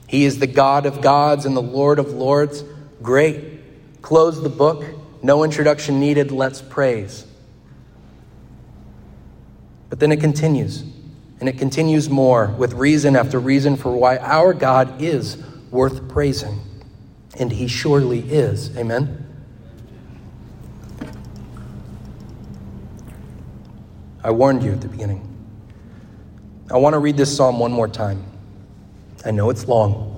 He 0.06 0.25
is 0.25 0.38
the 0.38 0.46
God 0.46 0.87
of 0.87 1.02
gods 1.02 1.44
and 1.44 1.56
the 1.56 1.62
Lord 1.62 1.99
of 1.99 2.12
lords. 2.12 2.64
Great. 3.02 4.02
Close 4.02 4.42
the 4.42 4.49
book. 4.49 4.85
No 5.23 5.44
introduction 5.44 6.00
needed. 6.00 6.30
Let's 6.30 6.62
praise. 6.62 7.26
But 9.90 10.00
then 10.00 10.12
it 10.12 10.20
continues. 10.20 10.85
And 11.40 11.49
it 11.49 11.58
continues 11.58 12.08
more 12.08 12.46
with 12.46 12.73
reason 12.73 13.14
after 13.14 13.38
reason 13.38 13.76
for 13.76 13.92
why 13.92 14.16
our 14.16 14.54
God 14.54 15.02
is 15.02 15.37
worth 15.70 16.08
praising. 16.08 16.61
And 17.38 17.52
he 17.52 17.68
surely 17.68 18.20
is. 18.20 18.75
Amen? 18.76 19.25
I 24.26 24.30
warned 24.30 24.64
you 24.64 24.73
at 24.73 24.80
the 24.80 24.88
beginning. 24.88 25.23
I 26.68 26.78
want 26.78 26.95
to 26.95 26.99
read 26.99 27.16
this 27.16 27.37
psalm 27.37 27.61
one 27.61 27.71
more 27.71 27.87
time. 27.87 28.25
I 29.25 29.30
know 29.30 29.50
it's 29.50 29.68
long. 29.68 30.14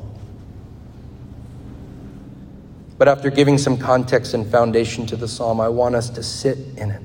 But 2.97 3.07
after 3.07 3.29
giving 3.29 3.59
some 3.59 3.77
context 3.77 4.33
and 4.33 4.50
foundation 4.50 5.05
to 5.09 5.17
the 5.17 5.29
psalm, 5.29 5.61
I 5.61 5.69
want 5.69 5.95
us 5.95 6.09
to 6.09 6.23
sit 6.23 6.57
in 6.79 6.91
it 6.91 7.03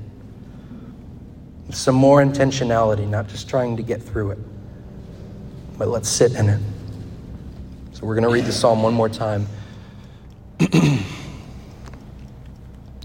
with 1.67 1.75
some 1.75 1.95
more 1.95 2.23
intentionality, 2.23 3.05
not 3.05 3.27
just 3.27 3.49
trying 3.49 3.75
to 3.75 3.83
get 3.83 4.01
through 4.01 4.31
it, 4.31 4.39
but 5.77 5.89
let's 5.89 6.07
sit 6.07 6.35
in 6.35 6.47
it. 6.47 6.61
So 7.91 8.05
we're 8.05 8.15
going 8.15 8.23
to 8.23 8.33
read 8.33 8.45
the 8.45 8.53
psalm 8.53 8.81
one 8.81 8.93
more 8.93 9.09
time. 9.09 9.45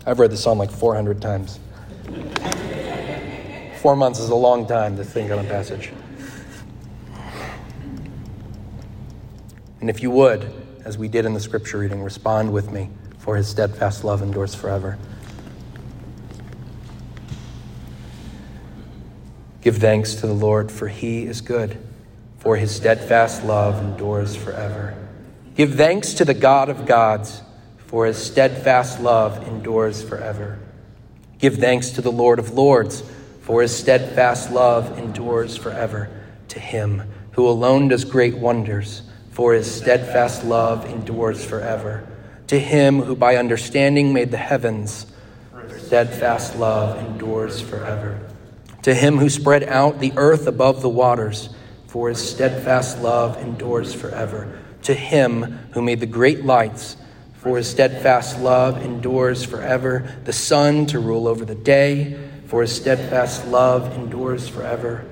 I've 0.07 0.21
read 0.21 0.31
the 0.31 0.37
psalm 0.37 0.57
like 0.57 0.71
400 0.71 1.21
times. 1.21 1.59
Four 3.79 3.95
months 3.95 4.19
is 4.19 4.29
a 4.29 4.35
long 4.35 4.67
time 4.67 4.97
to 4.97 5.05
think 5.05 5.31
on 5.31 5.39
a 5.39 5.45
passage. 5.45 5.93
And 9.81 9.89
if 9.89 10.03
you 10.03 10.11
would, 10.11 10.53
as 10.85 10.99
we 10.99 11.07
did 11.07 11.25
in 11.25 11.33
the 11.33 11.39
scripture 11.39 11.79
reading, 11.79 12.03
respond 12.03 12.53
with 12.53 12.73
me, 12.73 12.91
for 13.19 13.37
his 13.37 13.47
steadfast 13.47 14.03
love 14.03 14.21
endures 14.21 14.53
forever. 14.53 14.99
Give 19.61 19.77
thanks 19.77 20.15
to 20.17 20.27
the 20.27 20.33
Lord, 20.33 20.73
for 20.73 20.89
he 20.89 21.27
is 21.27 21.41
good, 21.41 21.79
for 22.39 22.57
his 22.57 22.75
steadfast 22.75 23.45
love 23.45 23.81
endures 23.81 24.35
forever. 24.35 24.97
Give 25.55 25.75
thanks 25.77 26.15
to 26.15 26.25
the 26.25 26.35
God 26.35 26.69
of 26.69 26.85
gods, 26.85 27.43
for 27.87 28.07
his 28.07 28.17
steadfast 28.17 28.99
love 28.99 29.47
endures 29.47 30.03
forever. 30.03 30.59
Give 31.39 31.55
thanks 31.55 31.91
to 31.91 32.01
the 32.01 32.11
Lord 32.11 32.41
of 32.41 32.51
lords, 32.51 33.05
for 33.49 33.63
his 33.63 33.75
steadfast 33.75 34.53
love 34.53 34.99
endures 34.99 35.57
forever. 35.57 36.09
To 36.49 36.61
him 36.61 37.03
who 37.33 37.49
alone 37.49 37.89
does 37.89 38.05
great 38.05 38.37
wonders, 38.37 39.01
for 39.31 39.55
his 39.55 39.75
steadfast 39.75 40.45
love 40.45 40.85
endures 40.85 41.43
forever. 41.43 42.07
To 42.49 42.59
him 42.61 43.01
who 43.01 43.17
by 43.17 43.37
understanding 43.37 44.13
made 44.13 44.31
the 44.31 44.37
heavens, 44.37 45.07
steadfast 45.79 46.57
love 46.57 46.99
endures 47.05 47.61
forever 47.61 48.21
to 48.83 48.95
him 48.95 49.19
who 49.19 49.29
spread 49.29 49.65
out 49.65 49.99
the 49.99 50.13
earth 50.17 50.47
above 50.47 50.81
the 50.81 50.89
waters, 50.89 51.51
for 51.89 52.09
his 52.09 52.19
steadfast 52.19 52.99
love 53.01 53.37
endures 53.39 53.93
forever. 53.93 54.61
To 54.85 54.95
him 54.95 55.43
who 55.73 55.83
made 55.83 56.01
the 56.01 56.07
great 56.07 56.45
lights, 56.45 56.97
for 57.35 57.57
his 57.57 57.69
steadfast 57.69 58.41
love 58.41 58.83
endures 58.83 59.45
forever. 59.45 60.11
The 60.25 60.33
sun 60.33 60.87
to 60.87 60.99
rule 60.99 61.29
over 61.29 61.45
the 61.45 61.55
day, 61.55 62.19
for 62.49 62.63
his 62.63 62.75
steadfast 62.75 63.47
love 63.47 63.95
endures 63.95 64.49
forever. 64.49 65.05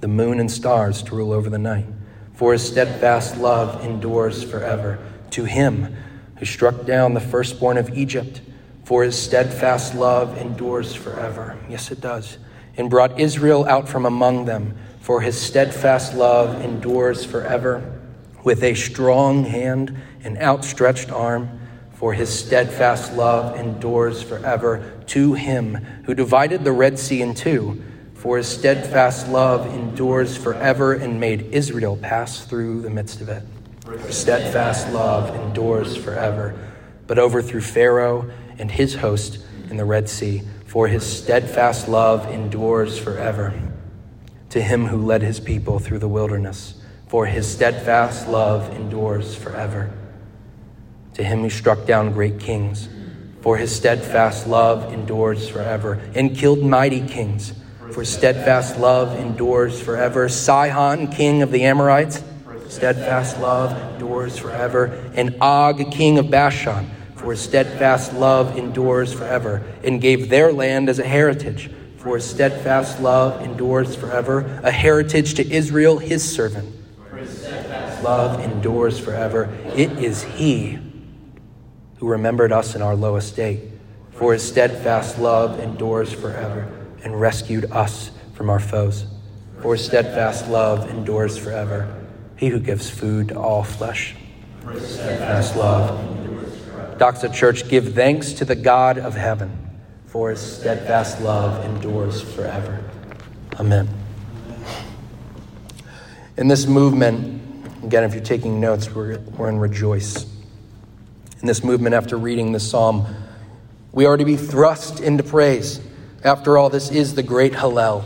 The 0.00 0.08
moon 0.08 0.38
and 0.38 0.50
stars 0.50 1.02
to 1.04 1.16
rule 1.16 1.32
over 1.32 1.48
the 1.48 1.58
night, 1.58 1.86
for 2.34 2.52
his 2.52 2.62
steadfast 2.62 3.38
love 3.38 3.82
endures 3.82 4.44
forever. 4.44 4.98
To 5.30 5.44
him 5.44 5.96
who 6.38 6.44
struck 6.44 6.84
down 6.84 7.14
the 7.14 7.20
firstborn 7.20 7.78
of 7.78 7.96
Egypt, 7.96 8.42
for 8.84 9.02
his 9.02 9.18
steadfast 9.18 9.94
love 9.94 10.36
endures 10.36 10.94
forever. 10.94 11.58
Yes, 11.70 11.90
it 11.90 12.02
does 12.02 12.36
and 12.76 12.90
brought 12.90 13.18
Israel 13.18 13.66
out 13.66 13.88
from 13.88 14.06
among 14.06 14.44
them, 14.44 14.76
for 15.00 15.20
his 15.20 15.40
steadfast 15.40 16.14
love 16.14 16.62
endures 16.62 17.24
forever. 17.24 18.00
With 18.42 18.62
a 18.62 18.74
strong 18.74 19.44
hand 19.44 19.96
and 20.22 20.38
outstretched 20.38 21.10
arm, 21.10 21.60
for 21.92 22.12
his 22.12 22.28
steadfast 22.28 23.14
love 23.14 23.58
endures 23.58 24.22
forever. 24.22 24.93
To 25.08 25.34
him 25.34 25.74
who 26.04 26.14
divided 26.14 26.64
the 26.64 26.72
Red 26.72 26.98
Sea 26.98 27.22
in 27.22 27.34
two, 27.34 27.82
for 28.14 28.38
his 28.38 28.48
steadfast 28.48 29.28
love 29.28 29.66
endures 29.66 30.36
forever 30.36 30.94
and 30.94 31.20
made 31.20 31.42
Israel 31.52 31.96
pass 31.96 32.44
through 32.44 32.80
the 32.82 32.90
midst 32.90 33.20
of 33.20 33.28
it. 33.28 33.42
steadfast 34.10 34.90
love 34.92 35.34
endures 35.34 35.96
forever, 35.96 36.58
but 37.06 37.18
overthrew 37.18 37.60
Pharaoh 37.60 38.30
and 38.58 38.70
his 38.70 38.94
host 38.94 39.44
in 39.68 39.76
the 39.76 39.84
Red 39.84 40.08
Sea, 40.08 40.42
for 40.64 40.88
his 40.88 41.04
steadfast 41.04 41.86
love 41.86 42.26
endures 42.32 42.98
forever. 42.98 43.52
To 44.50 44.62
him 44.62 44.86
who 44.86 45.04
led 45.04 45.22
his 45.22 45.40
people 45.40 45.78
through 45.78 45.98
the 45.98 46.08
wilderness, 46.08 46.80
for 47.08 47.26
his 47.26 47.46
steadfast 47.46 48.26
love 48.28 48.74
endures 48.74 49.34
forever. 49.34 49.92
To 51.14 51.22
him 51.22 51.40
who 51.40 51.50
struck 51.50 51.86
down 51.86 52.12
great 52.12 52.40
kings, 52.40 52.88
for 53.44 53.58
his 53.58 53.76
steadfast 53.76 54.46
love 54.46 54.90
endures 54.90 55.50
forever, 55.50 56.00
and 56.14 56.34
killed 56.34 56.60
mighty 56.60 57.06
kings, 57.06 57.52
for 57.92 58.02
steadfast 58.02 58.78
love 58.78 59.14
endures 59.20 59.78
forever. 59.78 60.30
Sihon, 60.30 61.08
king 61.08 61.42
of 61.42 61.52
the 61.52 61.62
Amorites, 61.62 62.24
steadfast 62.68 63.38
love 63.38 63.70
endures 63.92 64.38
forever. 64.38 64.86
And 65.14 65.36
Og, 65.42 65.92
king 65.92 66.16
of 66.16 66.30
Bashan, 66.30 66.90
for 67.16 67.36
steadfast 67.36 68.14
love 68.14 68.56
endures 68.56 69.12
forever, 69.12 69.62
and 69.84 70.00
gave 70.00 70.30
their 70.30 70.50
land 70.50 70.88
as 70.88 70.98
a 70.98 71.06
heritage, 71.06 71.70
for 71.98 72.18
steadfast 72.20 72.98
love 72.98 73.42
endures 73.42 73.94
forever, 73.94 74.58
a 74.62 74.70
heritage 74.70 75.34
to 75.34 75.46
Israel, 75.52 75.98
his 75.98 76.24
servant. 76.24 76.74
Love 78.02 78.40
endures 78.40 78.98
forever. 78.98 79.54
It 79.76 79.92
is 80.02 80.22
he 80.22 80.78
who 82.04 82.10
remembered 82.10 82.52
us 82.52 82.74
in 82.74 82.82
our 82.82 82.94
low 82.94 83.16
estate, 83.16 83.62
for 84.10 84.34
his 84.34 84.46
steadfast 84.46 85.18
love 85.18 85.58
endures 85.58 86.12
forever, 86.12 86.70
and 87.02 87.18
rescued 87.18 87.64
us 87.72 88.10
from 88.34 88.50
our 88.50 88.60
foes. 88.60 89.06
For 89.62 89.72
his 89.74 89.86
steadfast 89.86 90.46
love 90.50 90.90
endures 90.90 91.38
forever 91.38 92.04
he 92.36 92.48
who 92.48 92.60
gives 92.60 92.90
food 92.90 93.28
to 93.28 93.40
all 93.40 93.64
flesh. 93.64 94.16
For 94.60 94.72
his 94.72 94.86
steadfast 94.96 95.56
love. 95.56 95.98
Doxa 96.98 97.32
Church, 97.32 97.70
give 97.70 97.94
thanks 97.94 98.34
to 98.34 98.44
the 98.44 98.54
God 98.54 98.98
of 98.98 99.14
heaven, 99.14 99.56
for 100.04 100.28
his 100.28 100.40
steadfast 100.40 101.22
love 101.22 101.64
endures 101.64 102.20
forever. 102.20 102.84
Amen. 103.58 103.88
In 106.36 106.48
this 106.48 106.66
movement, 106.66 107.40
again, 107.82 108.04
if 108.04 108.12
you're 108.12 108.22
taking 108.22 108.60
notes, 108.60 108.94
we're, 108.94 109.20
we're 109.38 109.48
in 109.48 109.58
rejoice. 109.58 110.33
In 111.44 111.48
this 111.48 111.62
movement, 111.62 111.94
after 111.94 112.16
reading 112.16 112.52
this 112.52 112.70
psalm, 112.70 113.04
we 113.92 114.06
are 114.06 114.16
to 114.16 114.24
be 114.24 114.34
thrust 114.34 115.00
into 115.00 115.22
praise. 115.22 115.78
After 116.24 116.56
all, 116.56 116.70
this 116.70 116.90
is 116.90 117.16
the 117.16 117.22
great 117.22 117.52
Hallel. 117.52 118.02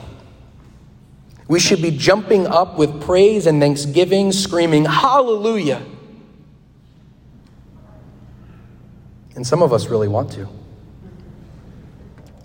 We 1.46 1.60
should 1.60 1.80
be 1.80 1.92
jumping 1.92 2.48
up 2.48 2.76
with 2.76 3.00
praise 3.00 3.46
and 3.46 3.60
thanksgiving, 3.60 4.32
screaming, 4.32 4.86
Hallelujah! 4.86 5.80
And 9.36 9.46
some 9.46 9.62
of 9.62 9.72
us 9.72 9.86
really 9.86 10.08
want 10.08 10.32
to. 10.32 10.48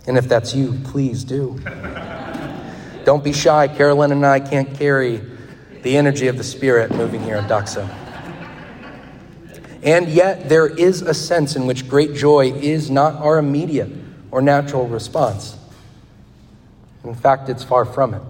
And 0.05 0.15
if 0.15 0.27
that's 0.27 0.53
you, 0.53 0.79
please 0.83 1.23
do. 1.23 1.59
Don't 3.03 3.23
be 3.23 3.33
shy. 3.33 3.67
Carolyn 3.67 4.11
and 4.11 4.23
I 4.23 4.39
can't 4.39 4.71
carry 4.77 5.23
the 5.81 5.97
energy 5.97 6.27
of 6.27 6.37
the 6.37 6.43
Spirit 6.43 6.91
moving 6.91 7.23
here 7.23 7.37
at 7.37 7.49
Doxa. 7.49 8.02
And 9.83 10.07
yet, 10.07 10.47
there 10.47 10.67
is 10.67 11.01
a 11.01 11.13
sense 11.13 11.55
in 11.55 11.67
which 11.67 11.89
great 11.89 12.13
joy 12.13 12.51
is 12.53 12.89
not 12.89 13.15
our 13.15 13.37
immediate 13.37 13.91
or 14.31 14.41
natural 14.41 14.87
response. 14.87 15.57
In 17.03 17.13
fact, 17.13 17.49
it's 17.49 17.63
far 17.63 17.83
from 17.83 18.13
it. 18.13 18.21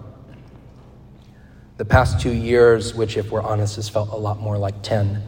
The 1.76 1.84
past 1.84 2.20
two 2.20 2.32
years, 2.32 2.94
which, 2.94 3.16
if 3.16 3.30
we're 3.30 3.42
honest, 3.42 3.76
has 3.76 3.88
felt 3.88 4.10
a 4.10 4.16
lot 4.16 4.40
more 4.40 4.58
like 4.58 4.82
10, 4.82 5.22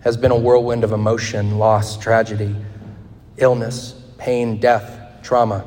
has 0.00 0.16
been 0.16 0.30
a 0.30 0.38
whirlwind 0.38 0.84
of 0.84 0.92
emotion, 0.92 1.58
loss, 1.58 1.98
tragedy, 1.98 2.54
illness, 3.36 4.00
pain, 4.16 4.58
death, 4.60 5.22
trauma. 5.22 5.64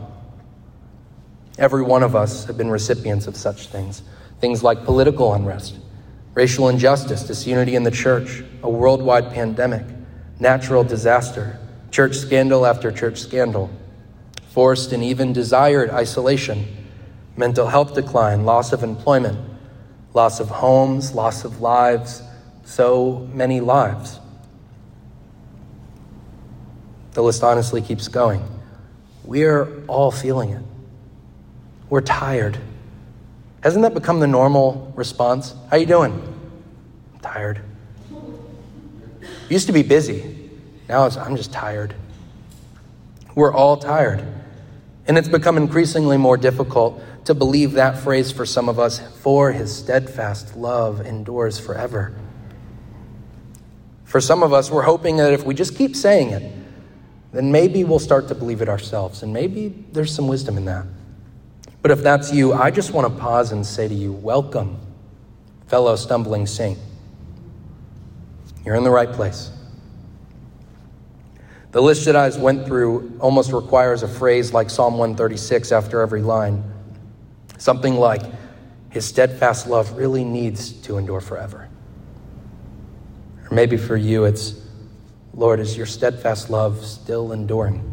Every 1.57 1.83
one 1.83 2.01
of 2.01 2.15
us 2.15 2.45
have 2.45 2.57
been 2.57 2.71
recipients 2.71 3.27
of 3.27 3.35
such 3.35 3.67
things. 3.67 4.03
Things 4.39 4.63
like 4.63 4.85
political 4.85 5.33
unrest, 5.33 5.77
racial 6.33 6.69
injustice, 6.69 7.23
disunity 7.23 7.75
in 7.75 7.83
the 7.83 7.91
church, 7.91 8.43
a 8.63 8.69
worldwide 8.69 9.31
pandemic, 9.31 9.85
natural 10.39 10.83
disaster, 10.83 11.59
church 11.91 12.15
scandal 12.15 12.65
after 12.65 12.91
church 12.91 13.19
scandal, 13.19 13.69
forced 14.49 14.91
and 14.91 15.03
even 15.03 15.33
desired 15.33 15.89
isolation, 15.89 16.65
mental 17.37 17.67
health 17.67 17.93
decline, 17.93 18.45
loss 18.45 18.73
of 18.73 18.83
employment 18.83 19.37
loss 20.13 20.39
of 20.39 20.49
homes, 20.49 21.13
loss 21.13 21.43
of 21.43 21.61
lives, 21.61 22.21
so 22.63 23.27
many 23.33 23.59
lives. 23.59 24.19
The 27.13 27.21
list 27.21 27.43
honestly 27.43 27.81
keeps 27.81 28.07
going. 28.07 28.43
We're 29.23 29.83
all 29.85 30.11
feeling 30.11 30.51
it. 30.51 30.63
We're 31.89 32.01
tired. 32.01 32.57
Hasn't 33.63 33.83
that 33.83 33.93
become 33.93 34.19
the 34.19 34.27
normal 34.27 34.91
response? 34.93 35.55
How 35.71 35.77
you 35.77 35.85
doing? 35.85 36.11
I'm 37.13 37.19
tired. 37.21 37.61
Used 39.47 39.67
to 39.67 39.73
be 39.73 39.83
busy. 39.83 40.49
Now 40.89 41.07
I'm 41.07 41.37
just 41.37 41.53
tired. 41.53 41.95
We're 43.35 43.53
all 43.53 43.77
tired. 43.77 44.21
And 45.07 45.17
it's 45.17 45.29
become 45.29 45.55
increasingly 45.55 46.17
more 46.17 46.35
difficult 46.35 47.01
to 47.23 47.33
believe 47.33 47.71
that 47.73 47.97
phrase 47.99 48.33
for 48.33 48.45
some 48.45 48.67
of 48.67 48.79
us, 48.79 48.99
for 49.21 49.53
his 49.53 49.73
steadfast 49.73 50.57
love 50.57 50.99
endures 50.99 51.57
forever. 51.57 52.13
For 54.03 54.19
some 54.19 54.43
of 54.43 54.51
us, 54.51 54.69
we're 54.69 54.83
hoping 54.83 55.17
that 55.17 55.31
if 55.31 55.45
we 55.45 55.53
just 55.53 55.77
keep 55.77 55.95
saying 55.95 56.31
it, 56.31 56.53
then 57.31 57.49
maybe 57.49 57.85
we'll 57.85 57.97
start 57.99 58.27
to 58.27 58.35
believe 58.35 58.61
it 58.61 58.67
ourselves. 58.67 59.23
And 59.23 59.31
maybe 59.31 59.85
there's 59.93 60.13
some 60.13 60.27
wisdom 60.27 60.57
in 60.57 60.65
that. 60.65 60.85
But 61.83 61.91
if 61.91 62.01
that's 62.01 62.31
you, 62.31 62.53
I 62.53 62.71
just 62.71 62.93
want 62.93 63.13
to 63.13 63.21
pause 63.21 63.51
and 63.51 63.65
say 63.65 63.89
to 63.89 63.93
you, 63.93 64.13
welcome, 64.13 64.79
fellow 65.67 65.97
stumbling 65.97 66.47
saint. 66.47 66.79
You're 68.65 68.75
in 68.75 68.85
the 68.85 68.89
right 68.89 69.11
place. 69.11 69.51
The 71.73 71.81
list 71.81 72.05
that 72.05 72.15
I 72.15 72.29
went 72.39 72.65
through 72.65 73.17
almost 73.19 73.51
requires 73.51 74.01
a 74.01 74.07
phrase 74.07 74.53
like 74.53 74.69
Psalm 74.69 74.93
136 74.93 75.73
after 75.73 75.99
every 75.99 76.21
line. 76.21 76.63
Something 77.57 77.95
like, 77.95 78.21
His 78.89 79.03
steadfast 79.05 79.67
love 79.67 79.91
really 79.97 80.23
needs 80.23 80.71
to 80.83 80.97
endure 80.97 81.19
forever. 81.19 81.67
Or 83.43 83.53
maybe 83.53 83.75
for 83.75 83.97
you, 83.97 84.23
it's, 84.23 84.55
Lord, 85.33 85.59
is 85.59 85.75
your 85.75 85.85
steadfast 85.85 86.49
love 86.49 86.85
still 86.85 87.33
enduring? 87.33 87.92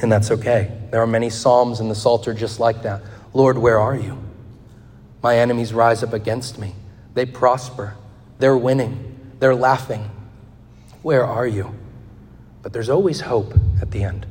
And 0.00 0.12
that's 0.12 0.30
okay. 0.30 0.70
There 0.90 1.02
are 1.02 1.06
many 1.06 1.30
Psalms 1.30 1.80
in 1.80 1.88
the 1.88 1.94
Psalter 1.94 2.32
just 2.32 2.60
like 2.60 2.82
that. 2.82 3.02
Lord, 3.34 3.58
where 3.58 3.78
are 3.78 3.96
you? 3.96 4.18
My 5.22 5.38
enemies 5.38 5.72
rise 5.72 6.02
up 6.02 6.12
against 6.12 6.58
me. 6.58 6.74
They 7.14 7.26
prosper. 7.26 7.96
They're 8.38 8.56
winning. 8.56 9.34
They're 9.40 9.54
laughing. 9.54 10.10
Where 11.02 11.24
are 11.24 11.46
you? 11.46 11.74
But 12.62 12.72
there's 12.72 12.88
always 12.88 13.22
hope 13.22 13.54
at 13.80 13.90
the 13.90 14.04
end. 14.04 14.26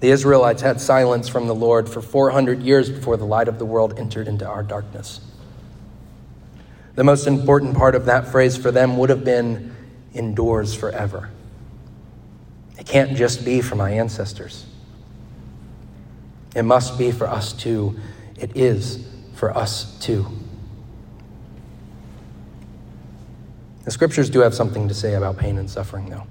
The 0.00 0.10
Israelites 0.10 0.62
had 0.62 0.80
silence 0.80 1.28
from 1.28 1.46
the 1.46 1.54
Lord 1.54 1.88
for 1.88 2.00
400 2.00 2.62
years 2.62 2.88
before 2.88 3.16
the 3.16 3.26
light 3.26 3.48
of 3.48 3.58
the 3.58 3.66
world 3.66 3.98
entered 3.98 4.28
into 4.28 4.46
our 4.46 4.62
darkness. 4.62 5.20
The 6.94 7.04
most 7.04 7.26
important 7.26 7.76
part 7.76 7.94
of 7.94 8.06
that 8.06 8.28
phrase 8.28 8.56
for 8.56 8.70
them 8.70 8.96
would 8.96 9.10
have 9.10 9.24
been 9.24 9.74
endures 10.14 10.74
forever. 10.74 11.30
It 12.80 12.86
can't 12.86 13.14
just 13.14 13.44
be 13.44 13.60
for 13.60 13.76
my 13.76 13.90
ancestors. 13.90 14.64
It 16.56 16.62
must 16.62 16.98
be 16.98 17.12
for 17.12 17.28
us 17.28 17.52
too. 17.52 18.00
It 18.36 18.56
is 18.56 19.06
for 19.34 19.56
us 19.56 19.98
too. 20.00 20.26
The 23.84 23.90
scriptures 23.90 24.30
do 24.30 24.40
have 24.40 24.54
something 24.54 24.88
to 24.88 24.94
say 24.94 25.14
about 25.14 25.36
pain 25.36 25.58
and 25.58 25.68
suffering, 25.68 26.08
though. 26.08 26.26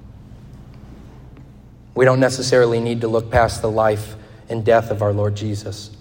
We 1.93 2.05
don't 2.05 2.19
necessarily 2.19 2.79
need 2.79 3.01
to 3.01 3.07
look 3.07 3.29
past 3.29 3.61
the 3.61 3.69
life 3.69 4.15
and 4.49 4.65
death 4.65 4.89
of 4.89 5.01
our 5.01 5.13
Lord 5.13 5.35
Jesus. 5.35 5.91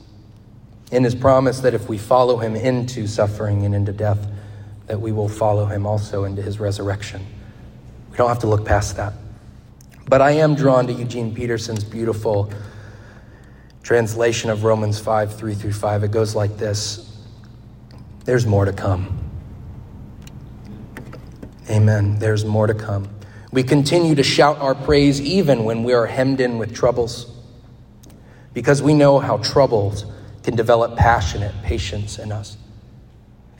In 0.91 1.05
his 1.05 1.15
promise 1.15 1.61
that 1.61 1.75
if 1.75 1.89
we 1.89 1.99
follow 1.99 2.39
him 2.39 2.57
into 2.57 3.07
suffering 3.07 3.67
and 3.67 3.75
into 3.75 3.93
death, 3.93 4.27
that 4.87 5.01
we 5.01 5.13
will 5.13 5.29
follow 5.29 5.67
him 5.67 5.87
also 5.87 6.25
into 6.25 6.41
his 6.41 6.59
resurrection. 6.59 7.27
We 8.11 8.17
don't 8.17 8.29
have 8.29 8.39
to 8.41 8.47
look 8.47 8.65
past 8.65 8.97
that. 8.97 9.13
But 10.09 10.23
I 10.23 10.31
am 10.33 10.55
drawn 10.55 10.87
to 10.87 10.93
Eugene 10.93 11.35
Peterson's 11.35 11.85
beautiful 11.85 12.51
translation 13.83 14.49
of 14.49 14.65
Romans 14.65 14.99
5 14.99 15.37
3 15.37 15.55
through 15.55 15.73
5. 15.73 16.05
It 16.05 16.11
goes 16.11 16.35
like 16.35 16.57
this 16.57 17.15
There's 18.25 18.47
more 18.47 18.65
to 18.65 18.73
come. 18.73 19.19
Amen. 21.69 22.19
There's 22.19 22.45
more 22.45 22.67
to 22.67 22.75
come. 22.75 23.09
We 23.53 23.63
continue 23.63 24.15
to 24.15 24.23
shout 24.23 24.59
our 24.59 24.75
praise 24.75 25.21
even 25.21 25.65
when 25.65 25.83
we 25.83 25.93
are 25.93 26.07
hemmed 26.07 26.41
in 26.41 26.57
with 26.59 26.75
troubles, 26.75 27.31
because 28.55 28.83
we 28.83 28.95
know 28.95 29.19
how 29.19 29.39
troubles 29.39 30.07
can 30.43 30.57
develop 30.57 30.97
passionate 30.97 31.55
patience 31.63 32.19
in 32.19 32.33
us. 32.33 32.57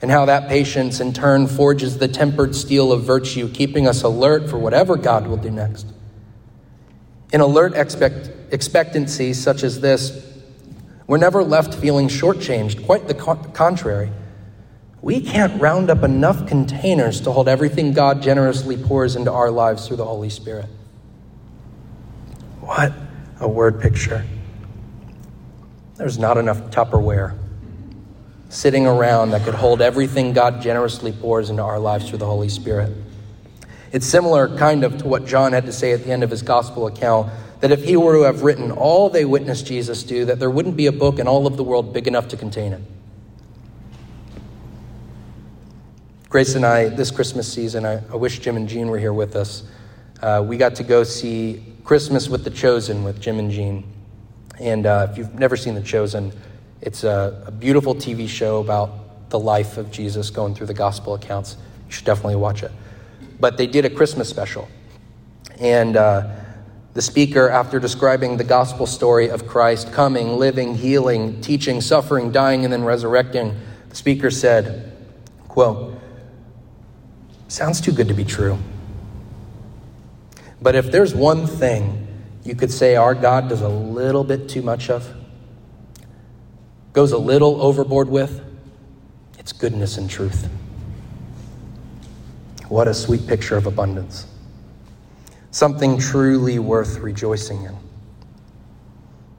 and 0.01 0.09
how 0.09 0.25
that 0.25 0.47
patience 0.47 1.01
in 1.01 1.11
turn 1.11 1.45
forges 1.45 1.97
the 1.97 2.07
tempered 2.07 2.55
steel 2.55 2.93
of 2.93 3.03
virtue, 3.03 3.49
keeping 3.49 3.85
us 3.85 4.01
alert 4.01 4.49
for 4.49 4.57
whatever 4.57 4.95
God 4.95 5.27
will 5.27 5.35
do 5.35 5.51
next. 5.51 5.85
In 7.31 7.41
alert 7.41 7.73
expect, 7.75 8.29
expectancy 8.51 9.33
such 9.33 9.63
as 9.63 9.81
this, 9.81 10.25
we're 11.07 11.17
never 11.17 11.43
left 11.43 11.73
feeling 11.73 12.07
shortchanged, 12.07 12.85
quite 12.85 13.07
the 13.07 13.13
contrary. 13.13 14.11
We 15.01 15.21
can't 15.21 15.61
round 15.61 15.89
up 15.89 16.03
enough 16.03 16.47
containers 16.47 17.21
to 17.21 17.31
hold 17.31 17.47
everything 17.47 17.93
God 17.93 18.21
generously 18.21 18.77
pours 18.77 19.15
into 19.15 19.31
our 19.31 19.49
lives 19.49 19.87
through 19.87 19.97
the 19.97 20.05
Holy 20.05 20.29
Spirit. 20.29 20.67
What 22.59 22.93
a 23.39 23.47
word 23.47 23.81
picture. 23.81 24.25
There's 25.95 26.19
not 26.19 26.37
enough 26.37 26.59
Tupperware 26.71 27.37
sitting 28.49 28.87
around 28.87 29.31
that 29.31 29.43
could 29.43 29.53
hold 29.53 29.81
everything 29.81 30.33
God 30.33 30.61
generously 30.61 31.11
pours 31.11 31.49
into 31.49 31.61
our 31.61 31.79
lives 31.79 32.09
through 32.09 32.17
the 32.17 32.25
Holy 32.25 32.49
Spirit. 32.49 32.91
It's 33.91 34.05
similar, 34.05 34.55
kind 34.57 34.83
of, 34.83 34.99
to 34.99 35.07
what 35.07 35.25
John 35.25 35.53
had 35.53 35.65
to 35.65 35.73
say 35.73 35.93
at 35.93 36.03
the 36.03 36.11
end 36.11 36.23
of 36.23 36.29
his 36.29 36.41
gospel 36.41 36.87
account 36.87 37.31
that 37.59 37.71
if 37.71 37.83
he 37.83 37.97
were 37.97 38.13
to 38.13 38.21
have 38.23 38.43
written 38.43 38.71
all 38.71 39.09
they 39.09 39.25
witnessed 39.25 39.65
Jesus 39.65 40.03
do, 40.03 40.25
that 40.25 40.39
there 40.39 40.49
wouldn't 40.49 40.77
be 40.77 40.87
a 40.87 40.91
book 40.91 41.19
in 41.19 41.27
all 41.27 41.45
of 41.45 41.57
the 41.57 41.63
world 41.63 41.93
big 41.93 42.07
enough 42.07 42.27
to 42.29 42.37
contain 42.37 42.73
it. 42.73 42.81
Grace 46.29 46.53
and 46.55 46.65
I, 46.65 46.89
this 46.89 47.09
Christmas 47.09 47.51
season, 47.51 47.85
I, 47.85 48.03
I 48.11 48.15
wish 48.15 48.39
Jim 48.39 48.55
and 48.55 48.69
Jean 48.69 48.87
were 48.87 48.99
here 48.99 49.13
with 49.13 49.35
us. 49.35 49.63
Uh, 50.21 50.43
we 50.45 50.57
got 50.57 50.75
to 50.75 50.83
go 50.83 51.03
see 51.03 51.63
Christmas 51.83 52.29
with 52.29 52.43
the 52.43 52.51
Chosen 52.51 53.03
with 53.03 53.19
Jim 53.19 53.39
and 53.39 53.49
Jean. 53.49 53.83
And 54.59 54.85
uh, 54.85 55.07
if 55.09 55.17
you've 55.17 55.33
never 55.33 55.57
seen 55.57 55.73
The 55.73 55.81
Chosen, 55.81 56.31
it's 56.81 57.03
a, 57.03 57.43
a, 57.47 57.51
beautiful 57.51 57.95
TV 57.95 58.27
show 58.27 58.59
about 58.59 59.29
the 59.31 59.39
life 59.39 59.77
of 59.77 59.89
Jesus 59.91 60.29
going 60.29 60.53
through 60.53 60.67
the 60.67 60.73
gospel 60.73 61.15
accounts. 61.15 61.57
You 61.87 61.93
should 61.93 62.05
definitely 62.05 62.35
watch 62.35 62.61
it. 62.61 62.71
But 63.39 63.57
they 63.57 63.67
did 63.67 63.85
a 63.85 63.89
Christmas 63.89 64.29
special. 64.29 64.67
And 65.59 65.95
uh, 65.95 66.35
the 66.93 67.01
speaker, 67.01 67.49
after 67.49 67.79
describing 67.79 68.37
the 68.37 68.43
gospel 68.43 68.85
story 68.85 69.29
of 69.29 69.47
Christ 69.47 69.93
coming, 69.93 70.37
living, 70.37 70.75
healing, 70.75 71.41
teaching, 71.41 71.81
suffering, 71.81 72.31
dying, 72.31 72.63
and 72.63 72.73
then 72.73 72.83
resurrecting, 72.83 73.57
the 73.89 73.95
speaker 73.95 74.31
said, 74.31 74.95
quote, 75.47 75.95
Sounds 77.47 77.81
too 77.81 77.91
good 77.91 78.07
to 78.09 78.13
be 78.13 78.23
true. 78.23 78.59
But 80.61 80.75
if 80.75 80.91
there's 80.91 81.15
one 81.15 81.47
thing 81.47 82.07
you 82.43 82.55
could 82.55 82.71
say 82.71 82.95
our 82.95 83.15
God 83.15 83.49
does 83.49 83.61
a 83.61 83.69
little 83.69 84.23
bit 84.23 84.49
too 84.49 84.61
much 84.61 84.89
of, 84.89 85.15
goes 86.93 87.11
a 87.11 87.17
little 87.17 87.61
overboard 87.61 88.09
with, 88.09 88.43
it's 89.37 89.51
goodness 89.51 89.97
and 89.97 90.09
truth. 90.09 90.47
What 92.69 92.87
a 92.87 92.93
sweet 92.93 93.27
picture 93.27 93.57
of 93.57 93.65
abundance. 93.65 94.25
Something 95.51 95.99
truly 95.99 96.59
worth 96.59 96.99
rejoicing 96.99 97.63
in. 97.63 97.75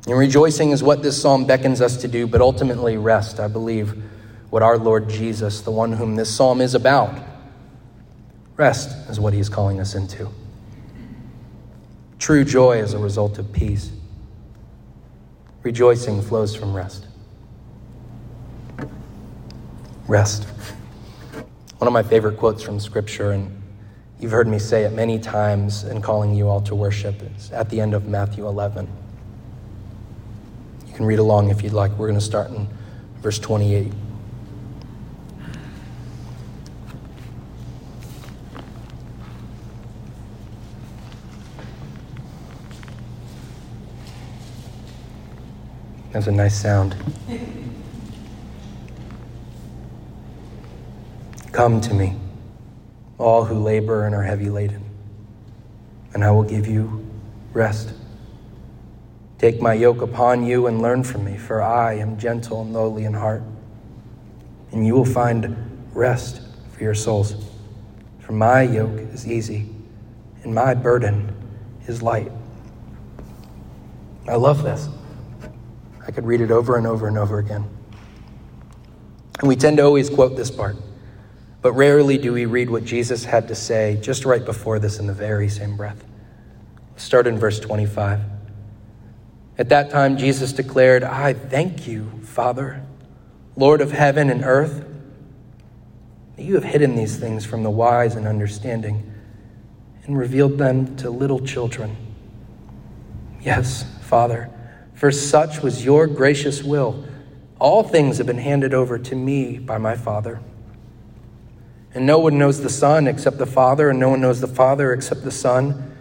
And 0.06 0.18
rejoicing 0.18 0.70
is 0.70 0.82
what 0.82 1.02
this 1.02 1.20
psalm 1.20 1.46
beckons 1.46 1.80
us 1.80 1.96
to 1.98 2.08
do, 2.08 2.26
but 2.26 2.40
ultimately 2.40 2.96
rest, 2.96 3.40
I 3.40 3.48
believe, 3.48 4.02
what 4.50 4.62
our 4.62 4.76
Lord 4.76 5.08
Jesus, 5.08 5.60
the 5.60 5.70
one 5.70 5.92
whom 5.92 6.16
this 6.16 6.34
psalm 6.34 6.60
is 6.60 6.74
about, 6.74 7.14
Rest 8.60 9.08
is 9.08 9.18
what 9.18 9.32
he 9.32 9.40
is 9.40 9.48
calling 9.48 9.80
us 9.80 9.94
into. 9.94 10.28
True 12.18 12.44
joy 12.44 12.82
is 12.82 12.92
a 12.92 12.98
result 12.98 13.38
of 13.38 13.50
peace. 13.54 13.90
Rejoicing 15.62 16.20
flows 16.20 16.54
from 16.54 16.74
rest. 16.74 17.06
Rest. 20.06 20.46
One 21.80 21.86
of 21.86 21.94
my 21.94 22.02
favorite 22.02 22.36
quotes 22.36 22.62
from 22.62 22.78
Scripture, 22.78 23.30
and 23.30 23.50
you've 24.18 24.32
heard 24.32 24.46
me 24.46 24.58
say 24.58 24.84
it 24.84 24.92
many 24.92 25.18
times 25.18 25.84
in 25.84 26.02
calling 26.02 26.34
you 26.34 26.46
all 26.46 26.60
to 26.60 26.74
worship, 26.74 27.22
is 27.38 27.50
at 27.52 27.70
the 27.70 27.80
end 27.80 27.94
of 27.94 28.06
Matthew 28.06 28.46
11. 28.46 28.86
You 30.86 30.92
can 30.92 31.06
read 31.06 31.18
along 31.18 31.48
if 31.48 31.62
you'd 31.62 31.72
like. 31.72 31.90
We're 31.92 32.08
going 32.08 32.18
to 32.18 32.24
start 32.24 32.50
in 32.50 32.68
verse 33.22 33.38
28. 33.38 33.90
That's 46.12 46.26
a 46.26 46.30
nice 46.30 46.60
sound. 46.60 46.94
Come 51.52 51.80
to 51.80 51.94
me, 51.94 52.16
all 53.18 53.44
who 53.44 53.58
labor 53.58 54.06
and 54.06 54.14
are 54.14 54.22
heavy 54.22 54.50
laden, 54.50 54.84
and 56.14 56.24
I 56.24 56.30
will 56.30 56.44
give 56.44 56.66
you 56.66 57.04
rest. 57.52 57.92
Take 59.38 59.60
my 59.60 59.74
yoke 59.74 60.00
upon 60.00 60.44
you 60.44 60.68
and 60.68 60.80
learn 60.80 61.02
from 61.02 61.24
me, 61.24 61.36
for 61.36 61.60
I 61.60 61.94
am 61.94 62.18
gentle 62.18 62.60
and 62.60 62.72
lowly 62.72 63.04
in 63.04 63.14
heart, 63.14 63.42
and 64.70 64.86
you 64.86 64.94
will 64.94 65.04
find 65.04 65.56
rest 65.92 66.40
for 66.72 66.84
your 66.84 66.94
souls. 66.94 67.34
For 68.20 68.32
my 68.32 68.62
yoke 68.62 68.98
is 69.12 69.26
easy, 69.26 69.68
and 70.44 70.54
my 70.54 70.74
burden 70.74 71.34
is 71.88 72.00
light. 72.00 72.30
I 74.28 74.36
love 74.36 74.62
this. 74.62 74.88
I 76.06 76.12
could 76.12 76.24
read 76.24 76.40
it 76.40 76.52
over 76.52 76.76
and 76.76 76.86
over 76.86 77.08
and 77.08 77.18
over 77.18 77.38
again. 77.38 77.68
And 79.40 79.48
we 79.48 79.56
tend 79.56 79.78
to 79.78 79.82
always 79.82 80.08
quote 80.08 80.36
this 80.36 80.50
part, 80.50 80.76
but 81.62 81.72
rarely 81.72 82.18
do 82.18 82.32
we 82.32 82.46
read 82.46 82.70
what 82.70 82.84
Jesus 82.84 83.24
had 83.24 83.48
to 83.48 83.54
say 83.54 83.98
just 84.00 84.24
right 84.24 84.44
before 84.44 84.78
this 84.78 84.98
in 84.98 85.06
the 85.06 85.12
very 85.12 85.48
same 85.48 85.76
breath. 85.76 86.04
start 86.96 87.26
in 87.26 87.38
verse 87.38 87.58
25. 87.58 88.20
At 89.58 89.68
that 89.70 89.90
time, 89.90 90.16
Jesus 90.16 90.52
declared, 90.52 91.02
I 91.02 91.32
thank 91.32 91.86
you, 91.86 92.10
Father, 92.22 92.82
Lord 93.56 93.80
of 93.80 93.92
heaven 93.92 94.30
and 94.30 94.44
earth, 94.44 94.86
that 96.36 96.42
you 96.42 96.54
have 96.54 96.64
hidden 96.64 96.94
these 96.94 97.16
things 97.16 97.44
from 97.44 97.62
the 97.62 97.70
wise 97.70 98.16
and 98.16 98.26
understanding 98.26 99.12
and 100.04 100.18
revealed 100.18 100.58
them 100.58 100.96
to 100.96 101.10
little 101.10 101.40
children. 101.40 101.96
Yes, 103.42 103.84
Father 104.02 104.50
for 105.00 105.10
such 105.10 105.62
was 105.62 105.82
your 105.82 106.06
gracious 106.06 106.62
will. 106.62 107.06
All 107.58 107.82
things 107.82 108.18
have 108.18 108.26
been 108.26 108.36
handed 108.36 108.74
over 108.74 108.98
to 108.98 109.16
me 109.16 109.58
by 109.58 109.78
my 109.78 109.96
Father. 109.96 110.42
And 111.92 112.06
no 112.06 112.18
one 112.18 112.38
knows 112.38 112.60
the 112.60 112.70
Son 112.70 113.08
except 113.08 113.38
the 113.38 113.46
Father, 113.46 113.90
and 113.90 113.98
no 113.98 114.10
one 114.10 114.20
knows 114.20 114.40
the 114.40 114.46
Father 114.46 114.92
except 114.92 115.24
the 115.24 115.30
Son, 115.30 115.96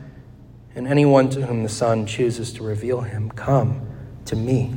and 0.76 0.88
anyone 0.88 1.30
to 1.30 1.46
whom 1.46 1.64
the 1.64 1.70
Son 1.70 2.06
chooses 2.06 2.54
to 2.54 2.64
reveal 2.64 3.02
him. 3.02 3.32
Come 3.32 3.88
to 4.26 4.36
me. 4.36 4.76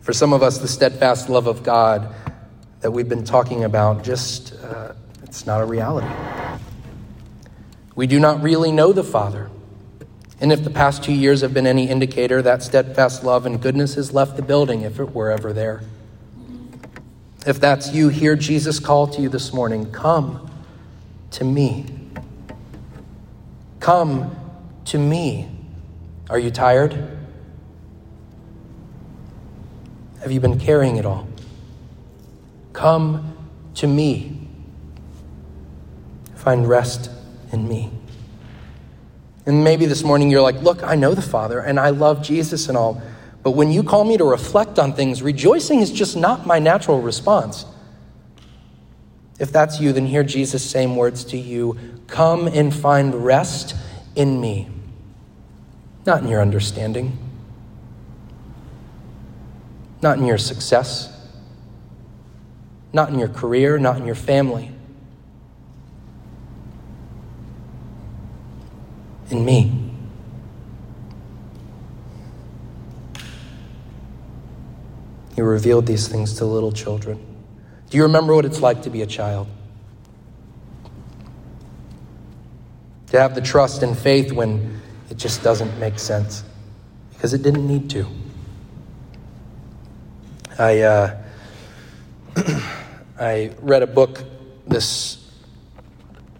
For 0.00 0.12
some 0.12 0.32
of 0.32 0.42
us, 0.42 0.58
the 0.58 0.68
steadfast 0.68 1.28
love 1.28 1.46
of 1.46 1.62
God 1.62 2.14
that 2.80 2.90
we've 2.90 3.08
been 3.08 3.24
talking 3.24 3.64
about 3.64 4.04
just, 4.04 4.52
uh, 4.54 4.92
it's 5.24 5.46
not 5.46 5.60
a 5.60 5.64
reality. 5.64 6.06
We 7.96 8.06
do 8.06 8.20
not 8.20 8.42
really 8.42 8.70
know 8.70 8.92
the 8.92 9.02
Father. 9.02 9.50
And 10.40 10.52
if 10.52 10.62
the 10.62 10.70
past 10.70 11.02
two 11.02 11.14
years 11.14 11.40
have 11.40 11.54
been 11.54 11.66
any 11.66 11.88
indicator, 11.88 12.42
that 12.42 12.62
steadfast 12.62 13.24
love 13.24 13.46
and 13.46 13.60
goodness 13.60 13.94
has 13.94 14.12
left 14.12 14.36
the 14.36 14.42
building 14.42 14.82
if 14.82 15.00
it 15.00 15.14
were 15.14 15.30
ever 15.30 15.52
there. 15.52 15.82
If 17.46 17.60
that's 17.60 17.92
you, 17.92 18.08
hear 18.08 18.36
Jesus 18.36 18.78
call 18.78 19.06
to 19.08 19.22
you 19.22 19.28
this 19.28 19.52
morning 19.52 19.90
come 19.92 20.50
to 21.30 21.44
me. 21.44 21.86
Come 23.80 24.34
to 24.86 24.98
me. 24.98 25.48
Are 26.28 26.38
you 26.38 26.50
tired? 26.50 26.92
Have 30.20 30.32
you 30.32 30.40
been 30.40 30.58
carrying 30.58 30.96
it 30.96 31.06
all? 31.06 31.28
Come 32.72 33.36
to 33.76 33.86
me. 33.86 34.48
Find 36.34 36.68
rest 36.68 37.10
in 37.52 37.68
me. 37.68 37.95
And 39.46 39.62
maybe 39.62 39.86
this 39.86 40.02
morning 40.02 40.28
you're 40.28 40.42
like, 40.42 40.60
look, 40.62 40.82
I 40.82 40.96
know 40.96 41.14
the 41.14 41.22
Father 41.22 41.60
and 41.60 41.78
I 41.78 41.90
love 41.90 42.22
Jesus 42.22 42.68
and 42.68 42.76
all, 42.76 43.00
but 43.44 43.52
when 43.52 43.70
you 43.70 43.84
call 43.84 44.04
me 44.04 44.16
to 44.16 44.24
reflect 44.24 44.78
on 44.80 44.92
things, 44.92 45.22
rejoicing 45.22 45.80
is 45.80 45.92
just 45.92 46.16
not 46.16 46.46
my 46.46 46.58
natural 46.58 47.00
response. 47.00 47.64
If 49.38 49.52
that's 49.52 49.80
you, 49.80 49.92
then 49.92 50.06
hear 50.06 50.24
Jesus' 50.24 50.68
same 50.68 50.96
words 50.96 51.24
to 51.26 51.36
you. 51.36 51.78
Come 52.08 52.48
and 52.48 52.74
find 52.74 53.14
rest 53.14 53.76
in 54.16 54.40
me, 54.40 54.68
not 56.04 56.22
in 56.22 56.28
your 56.28 56.40
understanding, 56.40 57.16
not 60.02 60.18
in 60.18 60.26
your 60.26 60.38
success, 60.38 61.12
not 62.92 63.10
in 63.10 63.18
your 63.18 63.28
career, 63.28 63.78
not 63.78 63.96
in 63.96 64.06
your 64.06 64.14
family 64.14 64.75
in 69.30 69.44
me. 69.44 69.86
He 75.34 75.42
revealed 75.42 75.86
these 75.86 76.08
things 76.08 76.34
to 76.34 76.46
little 76.46 76.72
children. 76.72 77.24
Do 77.90 77.96
you 77.96 78.04
remember 78.04 78.34
what 78.34 78.44
it's 78.44 78.60
like 78.60 78.82
to 78.82 78.90
be 78.90 79.02
a 79.02 79.06
child? 79.06 79.48
To 83.08 83.20
have 83.20 83.34
the 83.34 83.40
trust 83.40 83.82
and 83.82 83.96
faith 83.96 84.32
when 84.32 84.80
it 85.10 85.18
just 85.18 85.42
doesn't 85.42 85.78
make 85.78 85.98
sense 85.98 86.42
because 87.12 87.34
it 87.34 87.42
didn't 87.42 87.66
need 87.66 87.90
to. 87.90 88.06
I, 90.58 90.80
uh, 90.80 91.22
I 93.20 93.52
read 93.60 93.82
a 93.82 93.86
book 93.86 94.24
this 94.66 95.30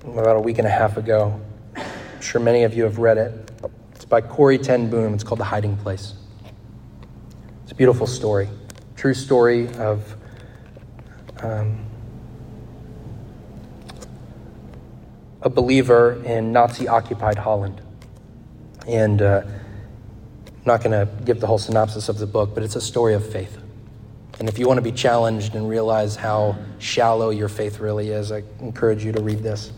about 0.04 0.36
a 0.36 0.40
week 0.40 0.58
and 0.58 0.66
a 0.66 0.70
half 0.70 0.96
ago. 0.96 1.40
Sure 2.26 2.40
many 2.40 2.64
of 2.64 2.74
you 2.74 2.82
have 2.82 2.98
read 2.98 3.18
it. 3.18 3.52
It's 3.94 4.04
by 4.04 4.20
Corrie 4.20 4.58
Ten 4.58 4.90
Boom. 4.90 5.14
It's 5.14 5.22
called 5.22 5.38
The 5.38 5.44
Hiding 5.44 5.76
Place. 5.76 6.14
It's 7.62 7.70
a 7.70 7.74
beautiful 7.76 8.08
story, 8.08 8.48
true 8.96 9.14
story 9.14 9.68
of 9.74 10.16
um, 11.40 11.86
a 15.42 15.48
believer 15.48 16.20
in 16.24 16.50
Nazi 16.50 16.88
occupied 16.88 17.38
Holland. 17.38 17.80
And 18.88 19.22
uh, 19.22 19.42
I'm 19.44 20.62
not 20.64 20.82
going 20.82 20.90
to 20.90 21.08
give 21.22 21.38
the 21.38 21.46
whole 21.46 21.58
synopsis 21.58 22.08
of 22.08 22.18
the 22.18 22.26
book, 22.26 22.54
but 22.54 22.64
it's 22.64 22.74
a 22.74 22.80
story 22.80 23.14
of 23.14 23.24
faith. 23.24 23.56
And 24.40 24.48
if 24.48 24.58
you 24.58 24.66
want 24.66 24.78
to 24.78 24.82
be 24.82 24.90
challenged 24.90 25.54
and 25.54 25.68
realize 25.68 26.16
how 26.16 26.58
shallow 26.80 27.30
your 27.30 27.48
faith 27.48 27.78
really 27.78 28.10
is, 28.10 28.32
I 28.32 28.42
encourage 28.58 29.04
you 29.04 29.12
to 29.12 29.22
read 29.22 29.44
this. 29.44 29.70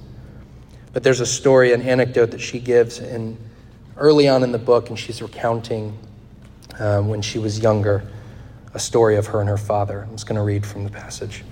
But 0.92 1.02
there's 1.02 1.20
a 1.20 1.26
story, 1.26 1.72
an 1.72 1.82
anecdote 1.82 2.30
that 2.30 2.40
she 2.40 2.60
gives 2.60 2.98
in, 2.98 3.36
early 3.96 4.28
on 4.28 4.42
in 4.42 4.52
the 4.52 4.58
book, 4.58 4.88
and 4.88 4.98
she's 4.98 5.20
recounting 5.20 5.98
um, 6.78 7.08
when 7.08 7.22
she 7.22 7.38
was 7.38 7.58
younger 7.60 8.04
a 8.74 8.78
story 8.78 9.16
of 9.16 9.26
her 9.26 9.40
and 9.40 9.48
her 9.48 9.56
father. 9.56 10.02
I'm 10.02 10.12
just 10.12 10.26
going 10.26 10.36
to 10.36 10.42
read 10.42 10.64
from 10.64 10.84
the 10.84 10.90
passage. 10.90 11.44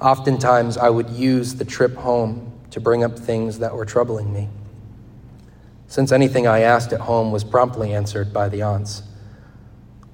Oftentimes, 0.00 0.76
I 0.76 0.88
would 0.88 1.10
use 1.10 1.56
the 1.56 1.64
trip 1.64 1.94
home 1.96 2.52
to 2.70 2.80
bring 2.80 3.02
up 3.02 3.18
things 3.18 3.58
that 3.58 3.74
were 3.74 3.84
troubling 3.84 4.32
me. 4.32 4.48
Since 5.88 6.12
anything 6.12 6.46
I 6.46 6.60
asked 6.60 6.92
at 6.92 7.00
home 7.00 7.32
was 7.32 7.42
promptly 7.42 7.94
answered 7.94 8.32
by 8.32 8.48
the 8.48 8.62
aunts. 8.62 9.02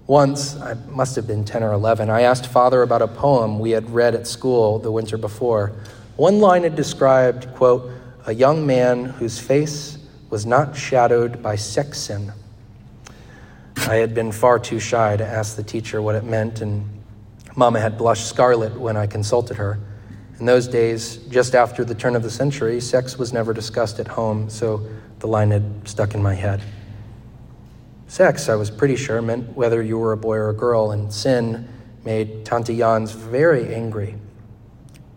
Once, 0.06 0.56
I 0.56 0.74
must 0.88 1.16
have 1.16 1.26
been 1.26 1.44
10 1.44 1.62
or 1.62 1.72
11, 1.72 2.10
I 2.10 2.22
asked 2.22 2.46
father 2.46 2.82
about 2.82 3.02
a 3.02 3.08
poem 3.08 3.58
we 3.58 3.70
had 3.70 3.90
read 3.90 4.14
at 4.14 4.26
school 4.26 4.78
the 4.78 4.92
winter 4.92 5.16
before. 5.16 5.72
One 6.16 6.38
line 6.38 6.62
had 6.62 6.76
described, 6.76 7.52
quote, 7.54 7.90
a 8.26 8.32
young 8.32 8.64
man 8.64 9.04
whose 9.04 9.40
face 9.40 9.98
was 10.30 10.46
not 10.46 10.76
shadowed 10.76 11.42
by 11.42 11.56
sex 11.56 11.98
sin. 11.98 12.32
I 13.76 13.96
had 13.96 14.14
been 14.14 14.30
far 14.30 14.58
too 14.58 14.78
shy 14.78 15.16
to 15.16 15.26
ask 15.26 15.56
the 15.56 15.62
teacher 15.62 16.00
what 16.00 16.14
it 16.14 16.24
meant, 16.24 16.60
and 16.60 16.88
Mama 17.56 17.80
had 17.80 17.98
blushed 17.98 18.28
scarlet 18.28 18.78
when 18.78 18.96
I 18.96 19.06
consulted 19.06 19.56
her. 19.56 19.80
In 20.38 20.46
those 20.46 20.68
days, 20.68 21.16
just 21.28 21.54
after 21.54 21.84
the 21.84 21.94
turn 21.94 22.14
of 22.14 22.22
the 22.22 22.30
century, 22.30 22.80
sex 22.80 23.18
was 23.18 23.32
never 23.32 23.52
discussed 23.52 23.98
at 23.98 24.08
home, 24.08 24.48
so 24.48 24.86
the 25.18 25.26
line 25.26 25.50
had 25.50 25.86
stuck 25.86 26.14
in 26.14 26.22
my 26.22 26.34
head. 26.34 26.62
Sex, 28.06 28.48
I 28.48 28.54
was 28.54 28.70
pretty 28.70 28.96
sure, 28.96 29.20
meant 29.20 29.56
whether 29.56 29.82
you 29.82 29.98
were 29.98 30.12
a 30.12 30.16
boy 30.16 30.36
or 30.36 30.50
a 30.50 30.54
girl, 30.54 30.92
and 30.92 31.12
sin 31.12 31.68
made 32.04 32.44
Tante 32.44 32.76
Jans 32.76 33.10
very 33.10 33.74
angry. 33.74 34.14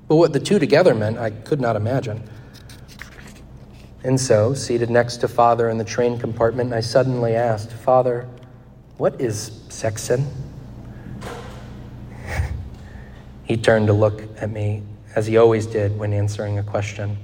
But 0.07 0.15
what 0.15 0.33
the 0.33 0.39
two 0.39 0.59
together 0.59 0.95
meant, 0.95 1.17
I 1.17 1.31
could 1.31 1.59
not 1.59 1.75
imagine. 1.75 2.23
And 4.03 4.19
so, 4.19 4.53
seated 4.53 4.89
next 4.89 5.17
to 5.17 5.27
Father 5.27 5.69
in 5.69 5.77
the 5.77 5.83
train 5.83 6.17
compartment, 6.17 6.71
I 6.71 6.79
suddenly 6.79 7.35
asked, 7.35 7.71
Father, 7.73 8.27
what 8.97 9.19
is 9.19 9.61
sex 9.69 10.03
sin? 10.03 10.25
he 13.43 13.57
turned 13.57 13.87
to 13.87 13.93
look 13.93 14.23
at 14.41 14.49
me 14.49 14.83
as 15.15 15.27
he 15.27 15.37
always 15.37 15.65
did 15.65 15.97
when 15.97 16.13
answering 16.13 16.57
a 16.57 16.63
question. 16.63 17.17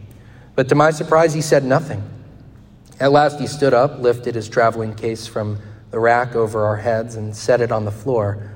But 0.56 0.68
to 0.70 0.76
my 0.76 0.92
surprise, 0.92 1.34
he 1.34 1.42
said 1.42 1.64
nothing. 1.64 2.04
At 3.00 3.12
last, 3.12 3.40
he 3.40 3.48
stood 3.48 3.74
up, 3.74 4.00
lifted 4.00 4.36
his 4.36 4.50
traveling 4.50 4.94
case 4.94 5.26
from 5.26 5.60
the 5.92 6.00
rack 6.00 6.36
over 6.36 6.66
our 6.66 6.78
heads, 6.78 7.16
and 7.16 7.36
set 7.36 7.62
it 7.62 7.72
on 7.72 7.86
the 7.86 7.92
floor. 7.92 8.52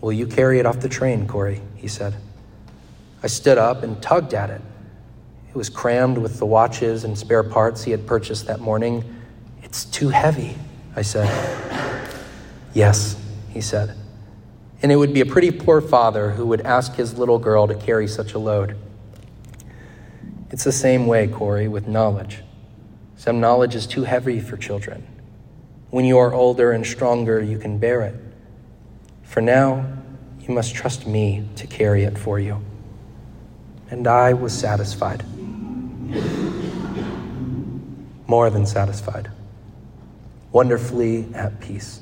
Will 0.00 0.12
you 0.12 0.26
carry 0.26 0.58
it 0.58 0.66
off 0.66 0.80
the 0.80 0.88
train, 0.88 1.26
Corrie? 1.26 1.60
he 1.76 1.88
said. 1.88 2.14
I 3.22 3.26
stood 3.26 3.58
up 3.58 3.82
and 3.82 4.00
tugged 4.02 4.34
at 4.34 4.50
it. 4.50 4.62
It 5.48 5.56
was 5.56 5.68
crammed 5.68 6.18
with 6.18 6.38
the 6.38 6.46
watches 6.46 7.04
and 7.04 7.18
spare 7.18 7.42
parts 7.42 7.82
he 7.82 7.90
had 7.90 8.06
purchased 8.06 8.46
that 8.46 8.60
morning. 8.60 9.04
It's 9.62 9.84
too 9.84 10.08
heavy, 10.08 10.56
I 10.96 11.02
said. 11.02 11.28
Yes, 12.72 13.16
he 13.50 13.60
said 13.60 13.96
and 14.82 14.90
it 14.90 14.96
would 14.96 15.12
be 15.12 15.20
a 15.20 15.26
pretty 15.26 15.50
poor 15.50 15.80
father 15.80 16.30
who 16.30 16.46
would 16.46 16.62
ask 16.62 16.94
his 16.94 17.18
little 17.18 17.38
girl 17.38 17.66
to 17.68 17.74
carry 17.74 18.08
such 18.08 18.32
a 18.32 18.38
load. 18.38 18.76
It's 20.50 20.64
the 20.64 20.72
same 20.72 21.06
way, 21.06 21.28
Corrie, 21.28 21.68
with 21.68 21.86
knowledge. 21.86 22.42
Some 23.16 23.40
knowledge 23.40 23.74
is 23.74 23.86
too 23.86 24.04
heavy 24.04 24.40
for 24.40 24.56
children. 24.56 25.06
When 25.90 26.04
you 26.04 26.18
are 26.18 26.32
older 26.32 26.72
and 26.72 26.86
stronger, 26.86 27.42
you 27.42 27.58
can 27.58 27.78
bear 27.78 28.02
it. 28.02 28.14
For 29.22 29.40
now, 29.40 29.84
you 30.40 30.54
must 30.54 30.74
trust 30.74 31.06
me 31.06 31.46
to 31.56 31.66
carry 31.66 32.04
it 32.04 32.16
for 32.16 32.40
you. 32.40 32.62
And 33.90 34.06
I 34.06 34.32
was 34.32 34.52
satisfied. 34.52 35.24
More 38.26 38.48
than 38.48 38.64
satisfied. 38.64 39.30
Wonderfully 40.52 41.26
at 41.34 41.60
peace. 41.60 42.00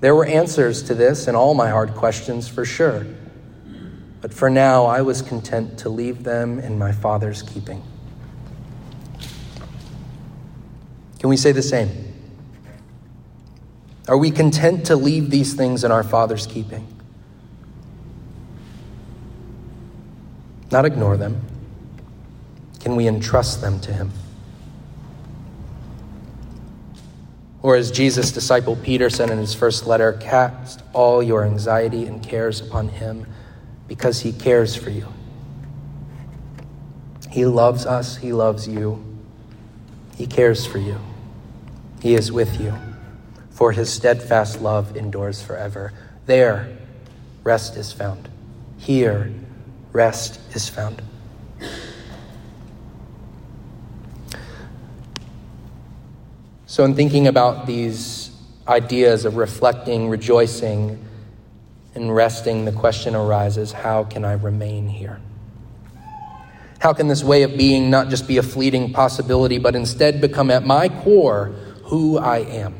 There 0.00 0.14
were 0.14 0.26
answers 0.26 0.82
to 0.84 0.94
this 0.94 1.26
and 1.26 1.36
all 1.36 1.54
my 1.54 1.70
hard 1.70 1.94
questions 1.94 2.46
for 2.48 2.64
sure. 2.64 3.06
But 4.20 4.34
for 4.34 4.50
now, 4.50 4.86
I 4.86 5.02
was 5.02 5.22
content 5.22 5.78
to 5.78 5.88
leave 5.88 6.24
them 6.24 6.58
in 6.58 6.78
my 6.78 6.92
Father's 6.92 7.42
keeping. 7.42 7.82
Can 11.18 11.30
we 11.30 11.36
say 11.36 11.52
the 11.52 11.62
same? 11.62 11.90
Are 14.08 14.18
we 14.18 14.30
content 14.30 14.86
to 14.86 14.96
leave 14.96 15.30
these 15.30 15.54
things 15.54 15.82
in 15.82 15.90
our 15.90 16.02
Father's 16.02 16.46
keeping? 16.46 16.95
Not 20.70 20.84
ignore 20.84 21.16
them. 21.16 21.40
Can 22.80 22.96
we 22.96 23.06
entrust 23.06 23.60
them 23.60 23.80
to 23.80 23.92
Him? 23.92 24.12
Or 27.66 27.74
as 27.74 27.90
Jesus' 27.90 28.30
disciple 28.30 28.76
Peter 28.76 29.10
said 29.10 29.28
in 29.28 29.38
his 29.38 29.52
first 29.52 29.88
letter, 29.88 30.12
cast 30.12 30.84
all 30.92 31.20
your 31.20 31.44
anxiety 31.44 32.06
and 32.06 32.22
cares 32.22 32.60
upon 32.60 32.86
him 32.86 33.26
because 33.88 34.20
he 34.20 34.30
cares 34.32 34.76
for 34.76 34.90
you. 34.90 35.12
He 37.28 37.44
loves 37.44 37.84
us, 37.84 38.18
he 38.18 38.32
loves 38.32 38.68
you, 38.68 39.04
he 40.16 40.28
cares 40.28 40.64
for 40.64 40.78
you, 40.78 41.00
he 42.00 42.14
is 42.14 42.30
with 42.30 42.60
you. 42.60 42.72
For 43.50 43.72
his 43.72 43.92
steadfast 43.92 44.60
love 44.60 44.96
endures 44.96 45.42
forever. 45.42 45.92
There, 46.26 46.68
rest 47.42 47.76
is 47.76 47.90
found. 47.90 48.28
Here, 48.78 49.32
rest 49.96 50.38
is 50.54 50.68
found. 50.68 51.02
So, 56.66 56.84
in 56.84 56.94
thinking 56.94 57.26
about 57.26 57.66
these 57.66 58.30
ideas 58.68 59.24
of 59.24 59.36
reflecting, 59.36 60.10
rejoicing, 60.10 61.02
and 61.94 62.14
resting, 62.14 62.66
the 62.66 62.72
question 62.72 63.14
arises 63.14 63.72
how 63.72 64.04
can 64.04 64.24
I 64.26 64.32
remain 64.32 64.86
here? 64.86 65.18
How 66.78 66.92
can 66.92 67.08
this 67.08 67.24
way 67.24 67.42
of 67.42 67.56
being 67.56 67.88
not 67.88 68.10
just 68.10 68.28
be 68.28 68.36
a 68.36 68.42
fleeting 68.42 68.92
possibility, 68.92 69.58
but 69.58 69.74
instead 69.74 70.20
become 70.20 70.50
at 70.50 70.66
my 70.66 70.90
core 70.90 71.46
who 71.84 72.18
I 72.18 72.40
am? 72.40 72.74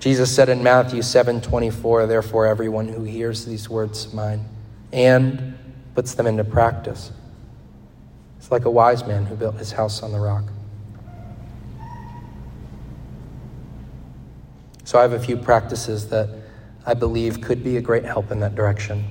Jesus 0.00 0.34
said 0.34 0.48
in 0.48 0.62
Matthew 0.62 1.02
7 1.02 1.42
24, 1.42 2.06
Therefore, 2.06 2.46
everyone 2.46 2.88
who 2.88 3.02
hears 3.04 3.44
these 3.44 3.68
words 3.68 4.06
of 4.06 4.14
mine 4.14 4.46
and 4.92 5.56
puts 5.94 6.14
them 6.14 6.26
into 6.26 6.44
practice 6.44 7.12
It's 8.38 8.50
like 8.50 8.64
a 8.64 8.70
wise 8.70 9.06
man 9.06 9.26
who 9.26 9.34
built 9.34 9.56
his 9.56 9.72
house 9.72 10.02
on 10.02 10.12
the 10.12 10.20
rock. 10.20 10.44
So 14.84 14.98
I 14.98 15.02
have 15.02 15.12
a 15.12 15.20
few 15.20 15.36
practices 15.36 16.08
that 16.08 16.30
I 16.86 16.94
believe 16.94 17.42
could 17.42 17.62
be 17.62 17.76
a 17.76 17.80
great 17.82 18.04
help 18.04 18.30
in 18.30 18.40
that 18.40 18.54
direction. 18.54 19.04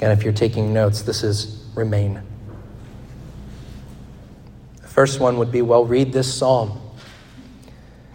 And 0.00 0.10
if 0.12 0.24
you're 0.24 0.32
taking 0.32 0.72
notes, 0.72 1.02
this 1.02 1.22
is 1.22 1.66
remain. 1.74 2.22
The 4.80 4.88
first 4.88 5.20
one 5.20 5.36
would 5.38 5.52
be 5.52 5.60
well, 5.60 5.84
read 5.84 6.12
this 6.12 6.32
psalm. 6.32 6.80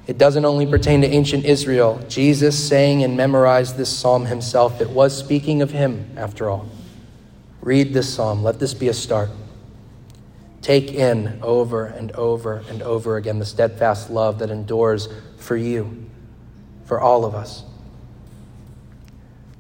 It 0.08 0.18
doesn't 0.18 0.46
only 0.46 0.68
pertain 0.68 1.02
to 1.02 1.08
ancient 1.08 1.46
Israel. 1.46 2.00
Jesus 2.08 2.58
sang 2.68 3.04
and 3.04 3.18
memorized 3.18 3.76
this 3.76 3.96
psalm 3.96 4.26
himself. 4.26 4.80
It 4.80 4.90
was 4.90 5.18
speaking 5.18 5.62
of 5.62 5.72
him, 5.72 6.14
after 6.16 6.50
all. 6.50 6.68
Read 7.62 7.94
this 7.94 8.14
psalm. 8.14 8.44
Let 8.44 8.60
this 8.60 8.76
be 8.76 8.88
a 8.88 8.94
start. 8.94 9.30
Take 10.62 10.94
in 10.94 11.40
over 11.42 11.86
and 11.86 12.12
over 12.12 12.64
and 12.70 12.82
over 12.84 13.18
again 13.18 13.40
the 13.40 13.46
steadfast 13.46 14.10
love 14.10 14.40
that 14.40 14.50
endures 14.50 15.10
for 15.38 15.56
you 15.56 16.06
for 16.86 17.00
all 17.00 17.26
of 17.26 17.34
us. 17.34 17.64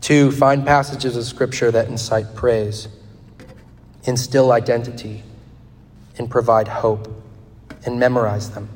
Two, 0.01 0.31
find 0.31 0.65
passages 0.65 1.15
of 1.15 1.23
Scripture 1.25 1.71
that 1.71 1.87
incite 1.87 2.35
praise, 2.35 2.87
instill 4.03 4.51
identity, 4.51 5.23
and 6.19 6.29
provide 6.29 6.67
hope, 6.67 7.11
and 7.85 7.99
memorize 7.99 8.51
them. 8.51 8.69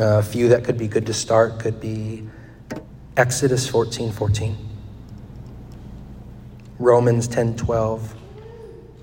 A 0.00 0.22
few 0.22 0.48
that 0.48 0.64
could 0.64 0.78
be 0.78 0.86
good 0.86 1.06
to 1.06 1.12
start 1.12 1.58
could 1.58 1.80
be 1.80 2.24
Exodus 3.16 3.68
14 3.68 4.12
14, 4.12 4.56
Romans 6.78 7.26
10 7.26 7.56
12, 7.56 8.14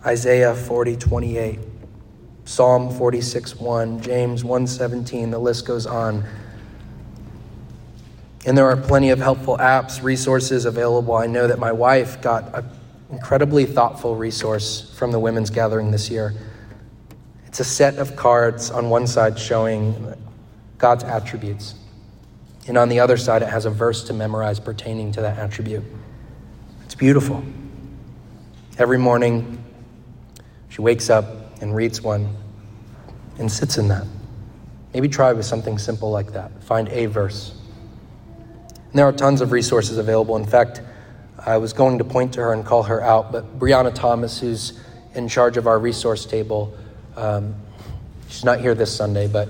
Isaiah 0.05 0.55
40 0.55 0.95
28, 0.95 1.59
Psalm 2.45 2.89
46 2.95 3.57
1, 3.57 4.01
James 4.01 4.45
1 4.45 4.67
17, 4.67 5.31
the 5.31 5.39
list 5.39 5.67
goes 5.67 5.85
on. 5.85 6.23
And 8.45 8.57
there 8.57 8.69
are 8.69 8.77
plenty 8.77 9.09
of 9.09 9.19
helpful 9.19 9.57
apps, 9.57 10.01
resources 10.01 10.65
available. 10.65 11.15
I 11.15 11.25
know 11.25 11.47
that 11.47 11.59
my 11.59 11.71
wife 11.71 12.21
got 12.21 12.55
an 12.55 12.69
incredibly 13.11 13.65
thoughtful 13.65 14.15
resource 14.15 14.93
from 14.95 15.11
the 15.11 15.19
women's 15.19 15.49
gathering 15.49 15.91
this 15.91 16.09
year. 16.09 16.33
It's 17.47 17.59
a 17.59 17.65
set 17.65 17.97
of 17.97 18.15
cards 18.15 18.69
on 18.69 18.89
one 18.89 19.07
side 19.07 19.37
showing 19.37 20.15
God's 20.77 21.03
attributes. 21.03 21.75
And 22.67 22.77
on 22.77 22.89
the 22.89 22.99
other 22.99 23.17
side, 23.17 23.41
it 23.41 23.49
has 23.49 23.65
a 23.65 23.69
verse 23.69 24.03
to 24.05 24.13
memorize 24.13 24.59
pertaining 24.59 25.11
to 25.13 25.21
that 25.21 25.37
attribute. 25.37 25.83
It's 26.83 26.95
beautiful. 26.95 27.43
Every 28.77 28.97
morning, 28.97 29.63
she 30.69 30.81
wakes 30.81 31.09
up 31.09 31.61
and 31.61 31.75
reads 31.75 32.01
one 32.01 32.35
and 33.37 33.51
sits 33.51 33.77
in 33.77 33.87
that. 33.89 34.05
Maybe 34.93 35.07
try 35.07 35.33
with 35.33 35.45
something 35.45 35.77
simple 35.77 36.11
like 36.11 36.33
that. 36.33 36.63
Find 36.63 36.89
a 36.89 37.05
verse 37.05 37.55
and 38.95 38.99
there 38.99 39.05
are 39.09 39.11
tons 39.11 39.41
of 39.41 39.51
resources 39.51 39.97
available. 39.97 40.37
In 40.37 40.45
fact, 40.45 40.81
I 41.37 41.57
was 41.57 41.73
going 41.73 41.97
to 41.97 42.05
point 42.05 42.31
to 42.35 42.39
her 42.39 42.53
and 42.53 42.65
call 42.65 42.83
her 42.83 43.01
out, 43.01 43.29
but 43.29 43.59
Brianna 43.59 43.93
Thomas, 43.93 44.39
who's 44.39 44.79
in 45.15 45.27
charge 45.27 45.57
of 45.57 45.67
our 45.67 45.77
resource 45.77 46.25
table, 46.25 46.73
um, 47.17 47.55
she's 48.29 48.45
not 48.45 48.61
here 48.61 48.73
this 48.73 48.95
Sunday, 48.95 49.27
but 49.27 49.49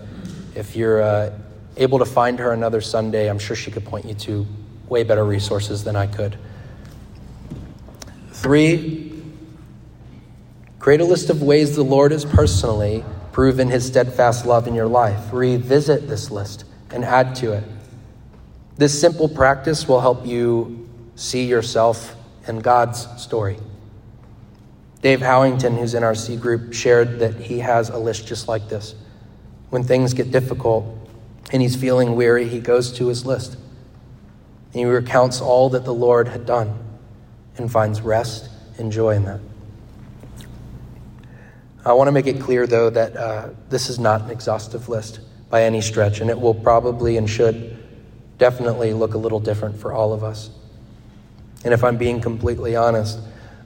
if 0.56 0.76
you're 0.76 1.02
uh, 1.02 1.38
able 1.78 2.00
to 2.00 2.06
find 2.06 2.40
her 2.40 2.52
another 2.52 2.82
Sunday, 2.82 3.30
I'm 3.30 3.40
sure 3.40 3.56
she 3.56 3.72
could 3.72 3.86
point 3.86 4.06
you 4.06 4.16
to 4.16 4.48
way 4.88 5.04
better 5.04 5.26
resources 5.26 5.84
than 5.84 5.96
I 5.96 6.08
could. 6.08 6.38
Three, 8.32 9.12
create 10.80 11.02
a 11.02 11.06
list 11.06 11.30
of 11.30 11.42
ways 11.42 11.76
the 11.76 11.84
Lord 11.84 12.12
has 12.12 12.24
personally 12.24 13.04
proven 13.32 13.68
his 13.68 13.86
steadfast 13.86 14.46
love 14.46 14.68
in 14.68 14.74
your 14.76 14.88
life. 14.88 15.34
Revisit 15.34 16.08
this 16.08 16.32
list 16.32 16.64
and 16.92 17.04
add 17.04 17.36
to 17.36 17.54
it. 17.54 17.64
This 18.78 19.00
simple 19.00 19.28
practice 19.28 19.88
will 19.88 20.00
help 20.00 20.26
you 20.26 20.88
see 21.16 21.46
yourself 21.46 22.16
in 22.48 22.60
God's 22.60 23.08
story. 23.22 23.58
Dave 25.02 25.20
Howington, 25.20 25.78
who's 25.78 25.94
in 25.94 26.04
our 26.04 26.16
C 26.16 26.36
group, 26.36 26.74
shared 26.74 27.20
that 27.20 27.36
he 27.36 27.60
has 27.60 27.90
a 27.90 27.98
list 27.98 28.28
just 28.28 28.48
like 28.48 28.70
this. 28.70 28.96
When 29.76 29.84
things 29.84 30.14
get 30.14 30.32
difficult 30.32 30.86
and 31.52 31.62
he's 31.62 31.76
feeling 31.76 32.16
weary, 32.16 32.48
he 32.48 32.62
goes 32.62 32.94
to 32.94 33.08
his 33.08 33.26
list 33.26 33.56
and 33.56 34.74
he 34.74 34.86
recounts 34.86 35.42
all 35.42 35.68
that 35.72 35.84
the 35.84 35.94
Lord 35.94 36.30
had 36.30 36.46
done 36.46 36.80
and 37.58 37.70
finds 37.70 38.00
rest 38.00 38.50
and 38.78 38.90
joy 38.90 39.18
in 39.18 39.26
that. 39.26 39.42
I 41.84 41.92
want 41.92 42.08
to 42.08 42.14
make 42.14 42.26
it 42.26 42.40
clear, 42.40 42.66
though, 42.66 42.90
that 42.90 43.18
uh, 43.18 43.50
this 43.68 43.90
is 43.90 44.00
not 44.00 44.22
an 44.22 44.30
exhaustive 44.30 44.88
list 44.88 45.20
by 45.50 45.64
any 45.64 45.82
stretch, 45.82 46.22
and 46.22 46.30
it 46.30 46.40
will 46.40 46.56
probably 46.56 47.18
and 47.18 47.30
should 47.30 47.78
definitely 48.38 48.94
look 48.94 49.14
a 49.14 49.18
little 49.18 49.42
different 49.42 49.78
for 49.78 49.92
all 49.92 50.14
of 50.14 50.24
us. 50.24 50.52
And 51.66 51.74
if 51.74 51.84
I'm 51.84 51.98
being 51.98 52.22
completely 52.22 52.78
honest, 52.78 53.20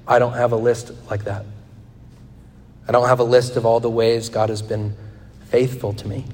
I 0.07 0.17
don't 0.17 0.33
have 0.33 0.53
a 0.53 0.57
list 0.57 0.91
like 1.07 1.25
that. 1.25 1.45
I 2.87 2.93
don't 2.93 3.07
have 3.07 3.19
a 3.19 3.23
list 3.23 3.57
of 3.57 3.67
all 3.67 3.79
the 3.79 3.91
ways 3.91 4.29
God 4.29 4.49
has 4.49 4.63
been 4.63 4.95
faithful 5.49 5.93
to 5.93 6.07
me. 6.07 6.25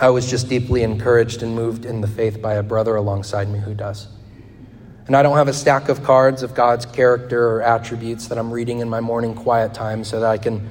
I 0.00 0.10
was 0.10 0.30
just 0.30 0.48
deeply 0.48 0.82
encouraged 0.82 1.42
and 1.42 1.54
moved 1.54 1.84
in 1.84 2.00
the 2.00 2.06
faith 2.06 2.40
by 2.40 2.54
a 2.54 2.62
brother 2.62 2.94
alongside 2.96 3.48
me 3.48 3.58
who 3.58 3.74
does. 3.74 4.06
And 5.06 5.16
I 5.16 5.22
don't 5.22 5.36
have 5.36 5.48
a 5.48 5.52
stack 5.52 5.88
of 5.88 6.04
cards 6.04 6.42
of 6.42 6.54
God's 6.54 6.86
character 6.86 7.48
or 7.48 7.62
attributes 7.62 8.28
that 8.28 8.38
I'm 8.38 8.52
reading 8.52 8.80
in 8.80 8.88
my 8.88 9.00
morning 9.00 9.34
quiet 9.34 9.74
time 9.74 10.04
so 10.04 10.20
that 10.20 10.30
I 10.30 10.38
can 10.38 10.68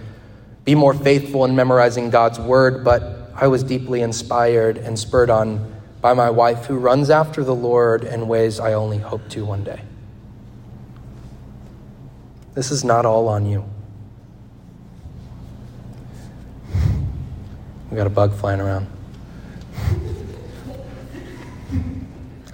be 0.63 0.75
more 0.75 0.93
faithful 0.93 1.43
in 1.45 1.55
memorizing 1.55 2.09
God's 2.09 2.39
word, 2.39 2.83
but 2.83 3.31
I 3.35 3.47
was 3.47 3.63
deeply 3.63 4.01
inspired 4.01 4.77
and 4.77 4.97
spurred 4.97 5.29
on 5.29 5.75
by 6.01 6.13
my 6.13 6.29
wife 6.29 6.65
who 6.65 6.77
runs 6.77 7.09
after 7.09 7.43
the 7.43 7.55
Lord 7.55 8.03
in 8.03 8.27
ways 8.27 8.59
I 8.59 8.73
only 8.73 8.97
hope 8.97 9.27
to 9.29 9.43
one 9.43 9.63
day. 9.63 9.81
This 12.53 12.71
is 12.71 12.83
not 12.83 13.05
all 13.05 13.27
on 13.27 13.45
you. 13.45 13.65
We 17.89 17.97
got 17.97 18.07
a 18.07 18.11
bug 18.11 18.33
flying 18.33 18.59
around. 18.59 18.87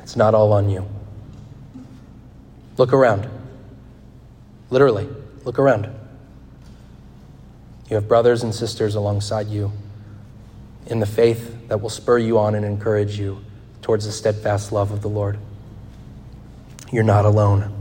It's 0.02 0.16
not 0.16 0.34
all 0.34 0.54
on 0.54 0.70
you. 0.70 0.88
Look 2.78 2.94
around. 2.94 3.28
Literally, 4.70 5.08
look 5.44 5.58
around. 5.60 5.90
You 7.90 7.96
have 7.96 8.08
brothers 8.08 8.44
and 8.44 8.54
sisters 8.54 8.96
alongside 8.96 9.48
you 9.48 9.72
in 10.88 11.00
the 11.00 11.06
faith 11.06 11.68
that 11.68 11.82
will 11.82 11.90
spur 11.90 12.18
you 12.18 12.38
on 12.38 12.56
and 12.56 12.66
encourage 12.66 13.18
you 13.18 13.44
towards 13.82 14.06
the 14.06 14.12
steadfast 14.12 14.72
love 14.72 14.92
of 14.92 15.02
the 15.02 15.10
Lord. 15.10 15.38
You're 16.92 17.04
not 17.04 17.26
alone. 17.26 17.74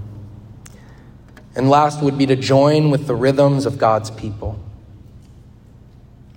And 1.54 1.68
last 1.68 2.02
would 2.02 2.16
be 2.16 2.26
to 2.26 2.36
join 2.36 2.90
with 2.90 3.06
the 3.06 3.14
rhythms 3.14 3.66
of 3.66 3.78
God's 3.78 4.10
people. 4.10 4.51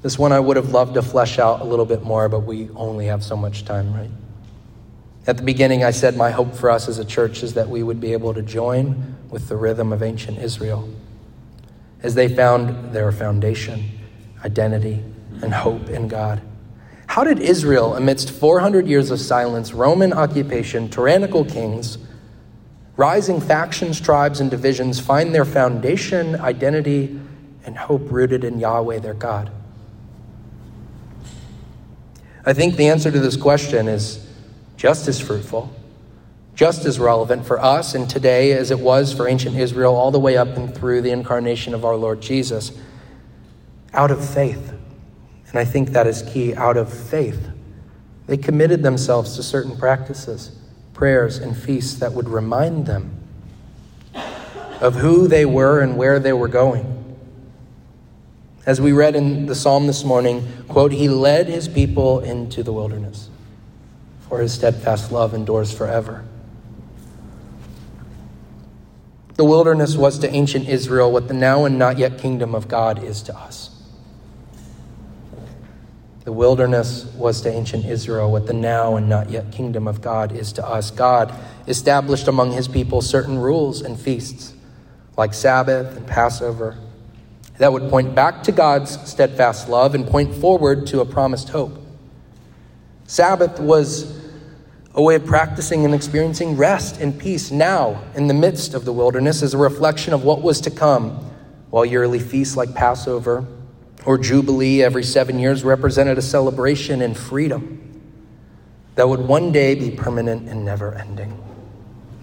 This 0.05 0.19
one 0.19 0.31
I 0.31 0.39
would 0.39 0.55
have 0.55 0.69
loved 0.69 0.93
to 0.93 1.01
flesh 1.01 1.39
out 1.39 1.61
a 1.61 1.63
little 1.63 1.83
bit 1.83 2.03
more, 2.03 2.29
but 2.29 2.41
we 2.41 2.69
only 2.75 3.07
have 3.07 3.23
so 3.23 3.35
much 3.35 3.65
time, 3.65 3.91
right? 3.91 4.11
At 5.25 5.37
the 5.37 5.41
beginning, 5.41 5.83
I 5.83 5.89
said 5.89 6.15
my 6.15 6.29
hope 6.29 6.53
for 6.53 6.69
us 6.69 6.87
as 6.87 6.99
a 6.99 7.05
church 7.05 7.41
is 7.41 7.55
that 7.55 7.67
we 7.67 7.81
would 7.81 7.99
be 7.99 8.13
able 8.13 8.31
to 8.35 8.43
join 8.43 9.15
with 9.31 9.49
the 9.49 9.55
rhythm 9.55 9.91
of 9.91 10.03
ancient 10.03 10.37
Israel 10.37 10.87
as 12.03 12.13
they 12.13 12.27
found 12.27 12.93
their 12.93 13.11
foundation, 13.11 13.83
identity, 14.43 15.03
and 15.41 15.51
hope 15.51 15.89
in 15.89 16.07
God. 16.07 16.39
How 17.07 17.23
did 17.23 17.39
Israel, 17.39 17.95
amidst 17.95 18.29
400 18.29 18.85
years 18.85 19.09
of 19.09 19.19
silence, 19.19 19.73
Roman 19.73 20.13
occupation, 20.13 20.87
tyrannical 20.87 21.43
kings, 21.45 21.97
rising 22.95 23.41
factions, 23.41 23.99
tribes, 23.99 24.39
and 24.39 24.51
divisions, 24.51 24.99
find 24.99 25.33
their 25.33 25.45
foundation, 25.45 26.35
identity, 26.35 27.19
and 27.65 27.75
hope 27.75 28.11
rooted 28.11 28.43
in 28.43 28.59
Yahweh, 28.59 28.99
their 28.99 29.15
God? 29.15 29.51
I 32.45 32.53
think 32.53 32.75
the 32.75 32.87
answer 32.89 33.09
to 33.09 33.19
this 33.19 33.35
question 33.35 33.87
is 33.87 34.25
just 34.77 35.07
as 35.07 35.19
fruitful, 35.19 35.73
just 36.53 36.85
as 36.85 36.99
relevant 36.99 37.45
for 37.45 37.59
us 37.59 37.95
and 37.95 38.07
today 38.07 38.51
as 38.51 38.69
it 38.69 38.79
was 38.79 39.11
for 39.11 39.27
ancient 39.27 39.55
Israel, 39.55 39.95
all 39.95 40.11
the 40.11 40.19
way 40.19 40.37
up 40.37 40.49
and 40.49 40.73
through 40.73 41.01
the 41.01 41.09
incarnation 41.09 41.73
of 41.73 41.83
our 41.83 41.95
Lord 41.95 42.21
Jesus, 42.21 42.71
out 43.93 44.11
of 44.11 44.23
faith. 44.23 44.73
And 45.49 45.59
I 45.59 45.65
think 45.65 45.89
that 45.89 46.05
is 46.05 46.21
key 46.21 46.53
out 46.53 46.77
of 46.77 46.93
faith. 46.93 47.49
They 48.27 48.37
committed 48.37 48.83
themselves 48.83 49.35
to 49.37 49.43
certain 49.43 49.75
practices, 49.75 50.51
prayers, 50.93 51.37
and 51.37 51.57
feasts 51.57 51.95
that 51.99 52.13
would 52.13 52.29
remind 52.29 52.85
them 52.85 53.11
of 54.81 54.95
who 54.95 55.27
they 55.27 55.45
were 55.45 55.79
and 55.79 55.97
where 55.97 56.19
they 56.19 56.33
were 56.33 56.47
going. 56.47 56.94
As 58.65 58.81
we 58.81 58.93
read 58.93 59.15
in 59.15 59.45
the 59.45 59.53
psalm 59.53 59.85
this 59.85 60.03
morning, 60.03 60.47
quote, 60.67 60.91
He 60.91 61.07
led 61.07 61.47
His 61.47 61.67
people 61.67 62.19
into 62.19 62.63
the 62.63 62.73
wilderness, 62.73 63.29
for 64.27 64.39
His 64.39 64.53
steadfast 64.53 65.11
love 65.11 65.33
endures 65.33 65.71
forever. 65.71 66.25
The 69.35 69.45
wilderness 69.45 69.95
was 69.95 70.17
to 70.19 70.33
ancient 70.33 70.67
Israel 70.67 71.11
what 71.11 71.27
the 71.27 71.33
now 71.33 71.65
and 71.65 71.77
not 71.77 71.97
yet 71.97 72.17
kingdom 72.17 72.55
of 72.55 72.67
God 72.67 73.03
is 73.03 73.21
to 73.23 73.37
us. 73.37 73.69
The 76.23 76.31
wilderness 76.31 77.05
was 77.15 77.41
to 77.41 77.51
ancient 77.51 77.85
Israel 77.85 78.31
what 78.31 78.47
the 78.47 78.53
now 78.53 78.95
and 78.95 79.07
not 79.07 79.29
yet 79.29 79.51
kingdom 79.51 79.87
of 79.87 80.01
God 80.01 80.31
is 80.31 80.51
to 80.53 80.65
us. 80.65 80.89
God 80.89 81.31
established 81.67 82.27
among 82.27 82.53
his 82.53 82.67
people 82.67 83.01
certain 83.01 83.37
rules 83.37 83.81
and 83.81 83.99
feasts, 83.99 84.55
like 85.17 85.35
Sabbath 85.35 85.95
and 85.95 86.07
Passover, 86.07 86.77
that 87.57 87.71
would 87.71 87.89
point 87.89 88.13
back 88.13 88.43
to 88.43 88.51
God's 88.51 88.99
steadfast 89.09 89.69
love 89.69 89.95
and 89.95 90.05
point 90.05 90.33
forward 90.35 90.87
to 90.87 90.99
a 90.99 91.05
promised 91.05 91.49
hope. 91.49 91.81
Sabbath 93.07 93.59
was 93.59 94.21
a 94.93 95.01
way 95.01 95.15
of 95.15 95.25
practicing 95.25 95.85
and 95.85 95.93
experiencing 95.93 96.57
rest 96.57 96.99
and 96.99 97.17
peace 97.19 97.51
now 97.51 98.01
in 98.15 98.27
the 98.27 98.33
midst 98.33 98.73
of 98.73 98.85
the 98.85 98.93
wilderness 98.93 99.43
as 99.43 99.53
a 99.53 99.57
reflection 99.57 100.13
of 100.13 100.23
what 100.23 100.41
was 100.41 100.61
to 100.61 100.71
come, 100.71 101.11
while 101.69 101.85
yearly 101.85 102.19
feasts 102.19 102.55
like 102.55 102.73
Passover 102.73 103.45
or 104.05 104.17
Jubilee 104.17 104.81
every 104.83 105.03
seven 105.03 105.39
years 105.39 105.63
represented 105.63 106.17
a 106.17 106.21
celebration 106.21 107.01
in 107.01 107.13
freedom. 107.13 107.81
that 108.95 109.09
would 109.09 109.19
one 109.19 109.51
day 109.51 109.75
be 109.75 109.91
permanent 109.91 110.47
and 110.47 110.63
never 110.63 110.95
ending. 110.95 111.37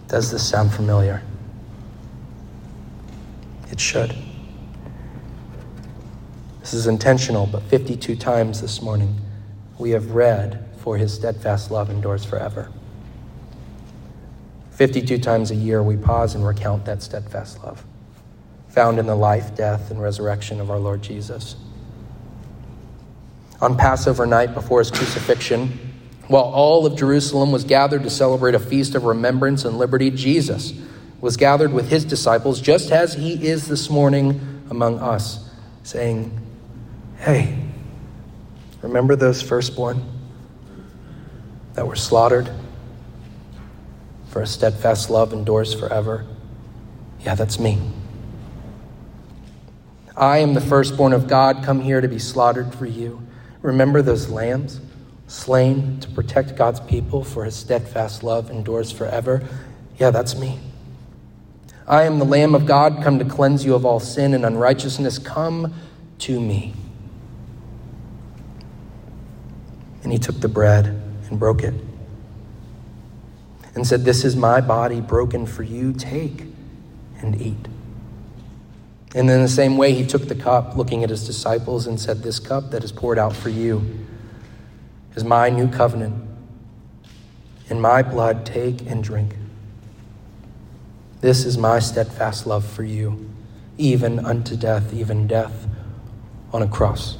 Does 0.08 0.30
this 0.30 0.48
sound 0.48 0.72
familiar? 0.72 1.22
It 3.70 3.78
should. 3.78 4.14
This 6.62 6.74
is 6.74 6.86
intentional, 6.86 7.46
but 7.46 7.62
52 7.64 8.16
times 8.16 8.60
this 8.60 8.80
morning 8.80 9.20
we 9.78 9.90
have 9.90 10.12
read, 10.12 10.64
For 10.78 10.96
his 10.96 11.12
steadfast 11.12 11.70
love 11.70 11.90
endures 11.90 12.24
forever. 12.24 12.70
52 14.70 15.18
times 15.18 15.50
a 15.50 15.54
year 15.54 15.82
we 15.82 15.96
pause 15.96 16.34
and 16.34 16.46
recount 16.46 16.84
that 16.86 17.02
steadfast 17.02 17.62
love 17.62 17.84
found 18.72 18.98
in 18.98 19.06
the 19.06 19.14
life, 19.14 19.54
death, 19.54 19.90
and 19.90 20.00
resurrection 20.00 20.58
of 20.58 20.70
our 20.70 20.78
Lord 20.78 21.02
Jesus. 21.02 21.56
On 23.60 23.76
Passover 23.76 24.24
night 24.24 24.54
before 24.54 24.78
his 24.78 24.90
crucifixion, 24.90 25.78
while 26.28 26.44
all 26.44 26.86
of 26.86 26.96
Jerusalem 26.96 27.52
was 27.52 27.64
gathered 27.64 28.02
to 28.04 28.10
celebrate 28.10 28.54
a 28.54 28.58
feast 28.58 28.94
of 28.94 29.04
remembrance 29.04 29.66
and 29.66 29.76
liberty, 29.76 30.10
Jesus 30.10 30.72
was 31.20 31.36
gathered 31.36 31.72
with 31.72 31.90
his 31.90 32.06
disciples 32.06 32.62
just 32.62 32.90
as 32.90 33.12
he 33.12 33.46
is 33.46 33.68
this 33.68 33.90
morning 33.90 34.40
among 34.70 34.98
us, 34.98 35.50
saying, 35.82 36.41
Hey, 37.22 37.56
remember 38.82 39.14
those 39.14 39.40
firstborn 39.40 40.02
that 41.74 41.86
were 41.86 41.94
slaughtered? 41.94 42.50
For 44.30 44.42
a 44.42 44.46
steadfast 44.46 45.08
love 45.08 45.32
endures 45.32 45.72
forever. 45.72 46.26
Yeah, 47.20 47.36
that's 47.36 47.60
me. 47.60 47.78
I 50.16 50.38
am 50.38 50.54
the 50.54 50.60
firstborn 50.60 51.12
of 51.12 51.28
God, 51.28 51.62
come 51.62 51.80
here 51.80 52.00
to 52.00 52.08
be 52.08 52.18
slaughtered 52.18 52.74
for 52.74 52.86
you. 52.86 53.22
Remember 53.60 54.02
those 54.02 54.28
lambs 54.28 54.80
slain 55.28 56.00
to 56.00 56.10
protect 56.10 56.56
God's 56.56 56.80
people, 56.80 57.22
for 57.22 57.44
his 57.44 57.54
steadfast 57.54 58.24
love 58.24 58.50
endures 58.50 58.90
forever. 58.90 59.46
Yeah, 59.96 60.10
that's 60.10 60.34
me. 60.34 60.58
I 61.86 62.02
am 62.02 62.18
the 62.18 62.24
Lamb 62.24 62.56
of 62.56 62.66
God, 62.66 63.00
come 63.04 63.20
to 63.20 63.24
cleanse 63.24 63.64
you 63.64 63.76
of 63.76 63.86
all 63.86 64.00
sin 64.00 64.34
and 64.34 64.44
unrighteousness. 64.44 65.18
Come 65.18 65.72
to 66.18 66.40
me. 66.40 66.74
And 70.02 70.12
he 70.12 70.18
took 70.18 70.40
the 70.40 70.48
bread 70.48 70.86
and 70.86 71.38
broke 71.38 71.62
it 71.62 71.74
and 73.74 73.86
said, 73.86 74.04
This 74.04 74.24
is 74.24 74.36
my 74.36 74.60
body 74.60 75.00
broken 75.00 75.46
for 75.46 75.62
you. 75.62 75.92
Take 75.92 76.44
and 77.20 77.40
eat. 77.40 77.68
And 79.14 79.30
in 79.30 79.42
the 79.42 79.48
same 79.48 79.76
way, 79.76 79.92
he 79.92 80.06
took 80.06 80.28
the 80.28 80.34
cup, 80.34 80.76
looking 80.76 81.04
at 81.04 81.10
his 81.10 81.26
disciples, 81.26 81.86
and 81.86 82.00
said, 82.00 82.22
This 82.22 82.38
cup 82.38 82.70
that 82.70 82.82
is 82.82 82.92
poured 82.92 83.18
out 83.18 83.34
for 83.34 83.50
you 83.50 84.06
is 85.14 85.24
my 85.24 85.50
new 85.50 85.68
covenant. 85.68 86.28
In 87.68 87.80
my 87.80 88.02
blood, 88.02 88.44
take 88.44 88.86
and 88.90 89.04
drink. 89.04 89.36
This 91.20 91.44
is 91.44 91.56
my 91.56 91.78
steadfast 91.78 92.46
love 92.46 92.64
for 92.64 92.82
you, 92.82 93.30
even 93.78 94.18
unto 94.18 94.56
death, 94.56 94.92
even 94.92 95.26
death 95.26 95.66
on 96.52 96.62
a 96.62 96.68
cross. 96.68 97.16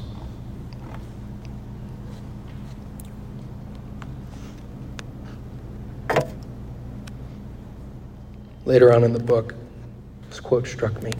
Later 8.64 8.92
on 8.92 9.02
in 9.04 9.12
the 9.12 9.22
book, 9.22 9.54
this 10.28 10.40
quote 10.40 10.66
struck 10.66 11.02
me 11.02 11.12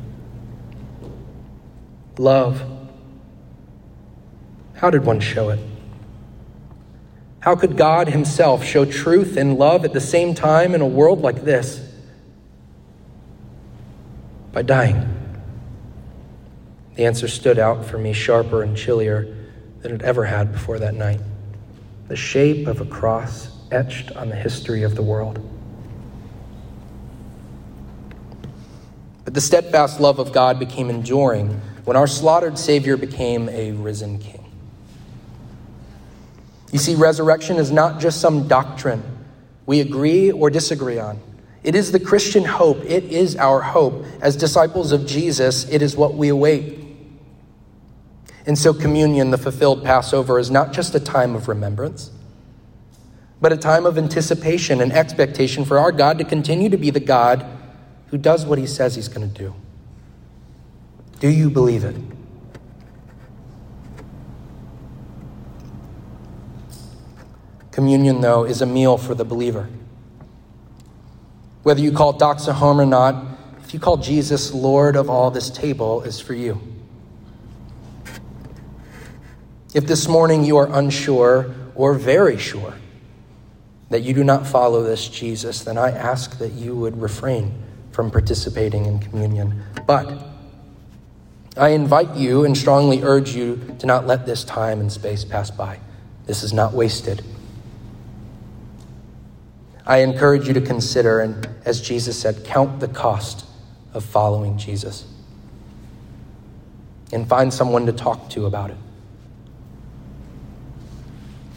Love. 2.18 2.62
How 4.74 4.90
did 4.90 5.05
one 5.05 5.20
show 5.20 5.51
it? 5.51 5.61
How 7.40 7.57
could 7.57 7.76
God 7.76 8.09
Himself 8.09 8.64
show 8.64 8.84
truth 8.84 9.36
and 9.36 9.59
love 9.59 9.84
at 9.84 9.93
the 9.93 10.01
same 10.01 10.34
time 10.34 10.74
in 10.74 10.80
a 10.80 10.86
world 10.86 11.22
like 11.22 11.45
this? 11.45 11.80
By 14.53 14.62
dying. 14.62 15.09
The 16.95 17.07
answer 17.07 17.26
stood 17.26 17.59
out 17.59 17.84
for 17.84 17.99
me 17.99 18.12
sharper 18.12 18.62
and 18.62 18.76
chillier 18.76 19.34
than 19.80 19.93
it 19.93 20.03
ever 20.03 20.24
had 20.24 20.53
before 20.53 20.78
that 20.78 20.95
night. 20.95 21.20
The 22.09 22.16
shape 22.16 22.66
of 22.66 22.80
a 22.80 22.84
cross 22.84 23.51
etched 23.70 24.12
on 24.12 24.28
the 24.28 24.36
history 24.36 24.82
of 24.82 24.95
the 24.95 25.03
world. 25.03 25.40
But 29.24 29.34
the 29.34 29.40
steadfast 29.40 30.00
love 30.00 30.18
of 30.18 30.32
God 30.32 30.58
became 30.58 30.90
enduring 30.90 31.60
when 31.84 31.96
our 31.96 32.06
slaughtered 32.06 32.58
Savior 32.58 32.96
became 32.96 33.48
a 33.48 33.72
risen 33.72 34.18
King. 34.18 34.44
You 36.72 36.78
see, 36.78 36.94
resurrection 36.94 37.56
is 37.56 37.70
not 37.70 38.00
just 38.00 38.20
some 38.20 38.48
doctrine 38.48 39.02
we 39.66 39.80
agree 39.80 40.30
or 40.30 40.50
disagree 40.50 40.98
on. 40.98 41.20
It 41.62 41.74
is 41.74 41.92
the 41.92 42.00
Christian 42.00 42.44
hope. 42.44 42.84
It 42.84 43.04
is 43.04 43.36
our 43.36 43.60
hope. 43.60 44.04
As 44.20 44.34
disciples 44.34 44.90
of 44.90 45.06
Jesus, 45.06 45.68
it 45.68 45.80
is 45.80 45.96
what 45.96 46.14
we 46.14 46.28
await. 46.28 46.80
And 48.44 48.58
so, 48.58 48.74
communion, 48.74 49.30
the 49.30 49.38
fulfilled 49.38 49.84
Passover, 49.84 50.40
is 50.40 50.50
not 50.50 50.72
just 50.72 50.96
a 50.96 51.00
time 51.00 51.36
of 51.36 51.46
remembrance, 51.46 52.10
but 53.40 53.52
a 53.52 53.56
time 53.56 53.86
of 53.86 53.96
anticipation 53.96 54.80
and 54.80 54.92
expectation 54.92 55.64
for 55.64 55.78
our 55.78 55.92
God 55.92 56.18
to 56.18 56.24
continue 56.24 56.68
to 56.68 56.76
be 56.76 56.90
the 56.90 57.00
God 57.00 57.46
who 58.12 58.18
does 58.18 58.44
what 58.44 58.58
he 58.58 58.66
says 58.66 58.94
he's 58.94 59.08
going 59.08 59.26
to 59.28 59.38
do. 59.38 59.54
Do 61.18 61.28
you 61.28 61.48
believe 61.48 61.82
it? 61.82 61.96
Communion, 67.70 68.20
though, 68.20 68.44
is 68.44 68.60
a 68.60 68.66
meal 68.66 68.98
for 68.98 69.14
the 69.14 69.24
believer. 69.24 69.66
Whether 71.62 71.80
you 71.80 71.90
call 71.90 72.12
doxa 72.12 72.52
home 72.52 72.82
or 72.82 72.84
not, 72.84 73.38
if 73.64 73.72
you 73.72 73.80
call 73.80 73.96
Jesus 73.96 74.52
Lord 74.52 74.94
of 74.94 75.08
all, 75.08 75.30
this 75.30 75.48
table 75.48 76.02
is 76.02 76.20
for 76.20 76.34
you. 76.34 76.60
If 79.72 79.86
this 79.86 80.06
morning 80.06 80.44
you 80.44 80.58
are 80.58 80.68
unsure 80.70 81.54
or 81.74 81.94
very 81.94 82.36
sure 82.36 82.74
that 83.88 84.02
you 84.02 84.12
do 84.12 84.22
not 84.22 84.46
follow 84.46 84.82
this 84.82 85.08
Jesus, 85.08 85.64
then 85.64 85.78
I 85.78 85.92
ask 85.92 86.36
that 86.36 86.52
you 86.52 86.76
would 86.76 87.00
refrain 87.00 87.61
from 87.93 88.11
participating 88.11 88.86
in 88.86 88.99
communion. 88.99 89.62
But 89.86 90.26
I 91.57 91.68
invite 91.70 92.16
you 92.16 92.45
and 92.45 92.57
strongly 92.57 93.03
urge 93.03 93.34
you 93.34 93.76
to 93.78 93.86
not 93.86 94.07
let 94.07 94.26
this 94.26 94.43
time 94.43 94.80
and 94.80 94.90
space 94.90 95.24
pass 95.24 95.51
by. 95.51 95.78
This 96.26 96.43
is 96.43 96.53
not 96.53 96.72
wasted. 96.72 97.22
I 99.84 99.99
encourage 99.99 100.49
you 100.49 100.55
to 100.55 100.61
consider, 100.61 101.20
and 101.20 101.49
as 101.64 101.80
Jesus 101.80 102.18
said, 102.18 102.45
count 102.45 102.80
the 102.80 102.88
cost 102.88 103.45
of 103.93 104.05
following 104.05 104.57
Jesus. 104.57 105.05
And 107.12 107.28
find 107.28 107.53
someone 107.53 107.84
to 107.86 107.93
talk 107.93 108.30
to 108.30 108.47
about 108.47 108.70
it. 108.70 108.76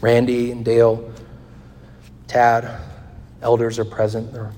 Randy 0.02 0.50
and 0.52 0.64
Dale, 0.64 1.10
Tad, 2.26 2.78
elders 3.40 3.78
are 3.78 3.84
present. 3.84 4.32
There 4.32 4.52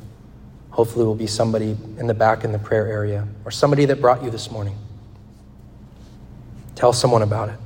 hopefully 0.78 1.04
will 1.04 1.16
be 1.16 1.26
somebody 1.26 1.76
in 1.98 2.06
the 2.06 2.14
back 2.14 2.44
in 2.44 2.52
the 2.52 2.58
prayer 2.58 2.86
area 2.86 3.26
or 3.44 3.50
somebody 3.50 3.84
that 3.84 4.00
brought 4.00 4.22
you 4.22 4.30
this 4.30 4.48
morning. 4.48 4.78
Tell 6.76 6.92
someone 6.92 7.22
about 7.22 7.48
it. 7.48 7.56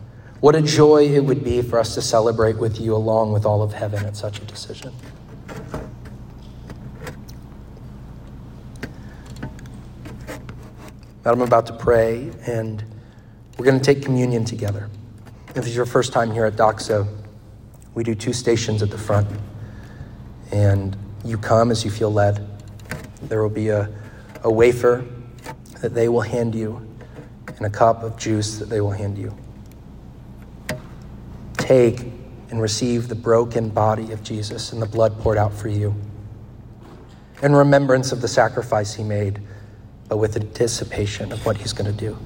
What 0.41 0.55
a 0.55 0.63
joy 0.63 1.09
it 1.09 1.23
would 1.23 1.45
be 1.45 1.61
for 1.61 1.79
us 1.79 1.93
to 1.97 2.01
celebrate 2.01 2.57
with 2.57 2.81
you 2.81 2.97
along 2.97 3.35
with 3.35 3.45
all 3.45 3.63
of 3.63 3.75
heaven 3.75 4.03
at 4.07 4.17
such 4.17 4.41
a 4.41 4.47
decision. 4.47 4.95
I'm 11.27 11.43
about 11.43 11.67
to 11.67 11.75
pray, 11.75 12.33
and 12.47 12.83
we're 13.59 13.67
going 13.67 13.79
to 13.79 13.85
take 13.85 14.03
communion 14.03 14.47
together. 14.47 14.89
If 15.49 15.57
this 15.57 15.67
is 15.67 15.77
your 15.77 15.85
first 15.85 16.15
time 16.15 16.33
here 16.33 16.47
at 16.47 16.55
Doxa, 16.55 17.07
we 17.93 18.05
do 18.05 18.15
two 18.15 18.33
stations 18.33 18.83
at 18.83 18.89
the 18.89 18.97
front. 18.97 19.29
And 20.51 20.97
you 21.27 21.37
come 21.37 21.71
as 21.71 21.85
you 21.85 21.91
feel 21.91 22.11
led. 22.11 22.49
There 23.23 23.43
will 23.43 23.51
be 23.51 23.69
a, 23.69 23.89
a 24.43 24.51
wafer 24.51 25.05
that 25.81 25.95
they 25.95 26.09
will 26.09 26.21
hand 26.21 26.55
you 26.55 26.87
and 27.57 27.67
a 27.67 27.71
cup 27.71 28.03
of 28.03 28.17
juice 28.17 28.59
that 28.59 28.69
they 28.69 28.81
will 28.81 28.91
hand 28.91 29.19
you. 29.19 29.37
Take 31.57 32.01
and 32.51 32.61
receive 32.61 33.09
the 33.09 33.15
broken 33.15 33.69
body 33.69 34.13
of 34.13 34.23
Jesus 34.23 34.73
and 34.73 34.83
the 34.83 34.87
blood 34.87 35.19
poured 35.21 35.39
out 35.39 35.53
for 35.53 35.69
you. 35.69 35.95
In 37.43 37.55
remembrance 37.55 38.13
of 38.13 38.21
the 38.21 38.29
sacrifice 38.29 38.95
he 38.95 39.03
made 39.03 39.41
but 40.09 40.19
with 40.19 40.37
anticipation 40.37 41.33
of 41.33 41.45
what 41.47 41.57
he's 41.57 41.73
going 41.73 41.91
to 41.91 41.99
do. 41.99 42.19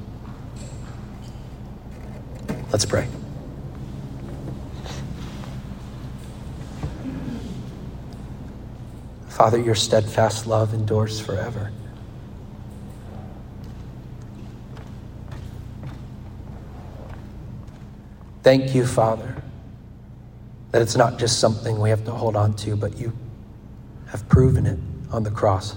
Let's 2.72 2.84
pray. 2.84 3.06
Father, 9.36 9.60
your 9.60 9.74
steadfast 9.74 10.46
love 10.46 10.72
endures 10.72 11.20
forever. 11.20 11.70
Thank 18.42 18.74
you, 18.74 18.86
Father, 18.86 19.42
That 20.70 20.80
it's 20.80 20.96
not 20.96 21.18
just 21.18 21.38
something 21.38 21.78
we 21.78 21.90
have 21.90 22.02
to 22.06 22.12
hold 22.12 22.34
on 22.34 22.54
to, 22.54 22.76
but 22.76 22.96
you 22.96 23.12
have 24.06 24.26
proven 24.26 24.64
it 24.64 24.78
on 25.12 25.22
the 25.22 25.30
cross. 25.30 25.76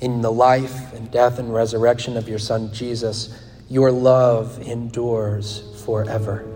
In 0.00 0.22
the 0.22 0.32
life 0.32 0.94
and 0.94 1.10
death 1.10 1.38
and 1.38 1.52
resurrection 1.52 2.16
of 2.16 2.26
your 2.26 2.38
Son 2.38 2.72
Jesus, 2.72 3.38
your 3.68 3.92
love 3.92 4.66
endures 4.66 5.62
forever. 5.84 6.48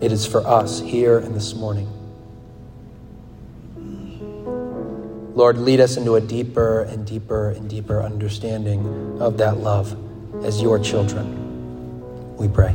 It 0.00 0.12
is 0.12 0.24
for 0.24 0.46
us 0.46 0.80
here 0.80 1.18
and 1.18 1.34
this 1.34 1.54
morning. 1.54 2.03
Lord, 5.34 5.58
lead 5.58 5.80
us 5.80 5.96
into 5.96 6.14
a 6.14 6.20
deeper 6.20 6.82
and 6.82 7.04
deeper 7.04 7.50
and 7.50 7.68
deeper 7.68 8.00
understanding 8.00 9.20
of 9.20 9.36
that 9.38 9.58
love 9.58 9.96
as 10.44 10.62
your 10.62 10.78
children. 10.78 12.36
We 12.36 12.46
pray. 12.46 12.70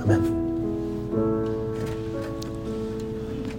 Amen. 0.00 0.35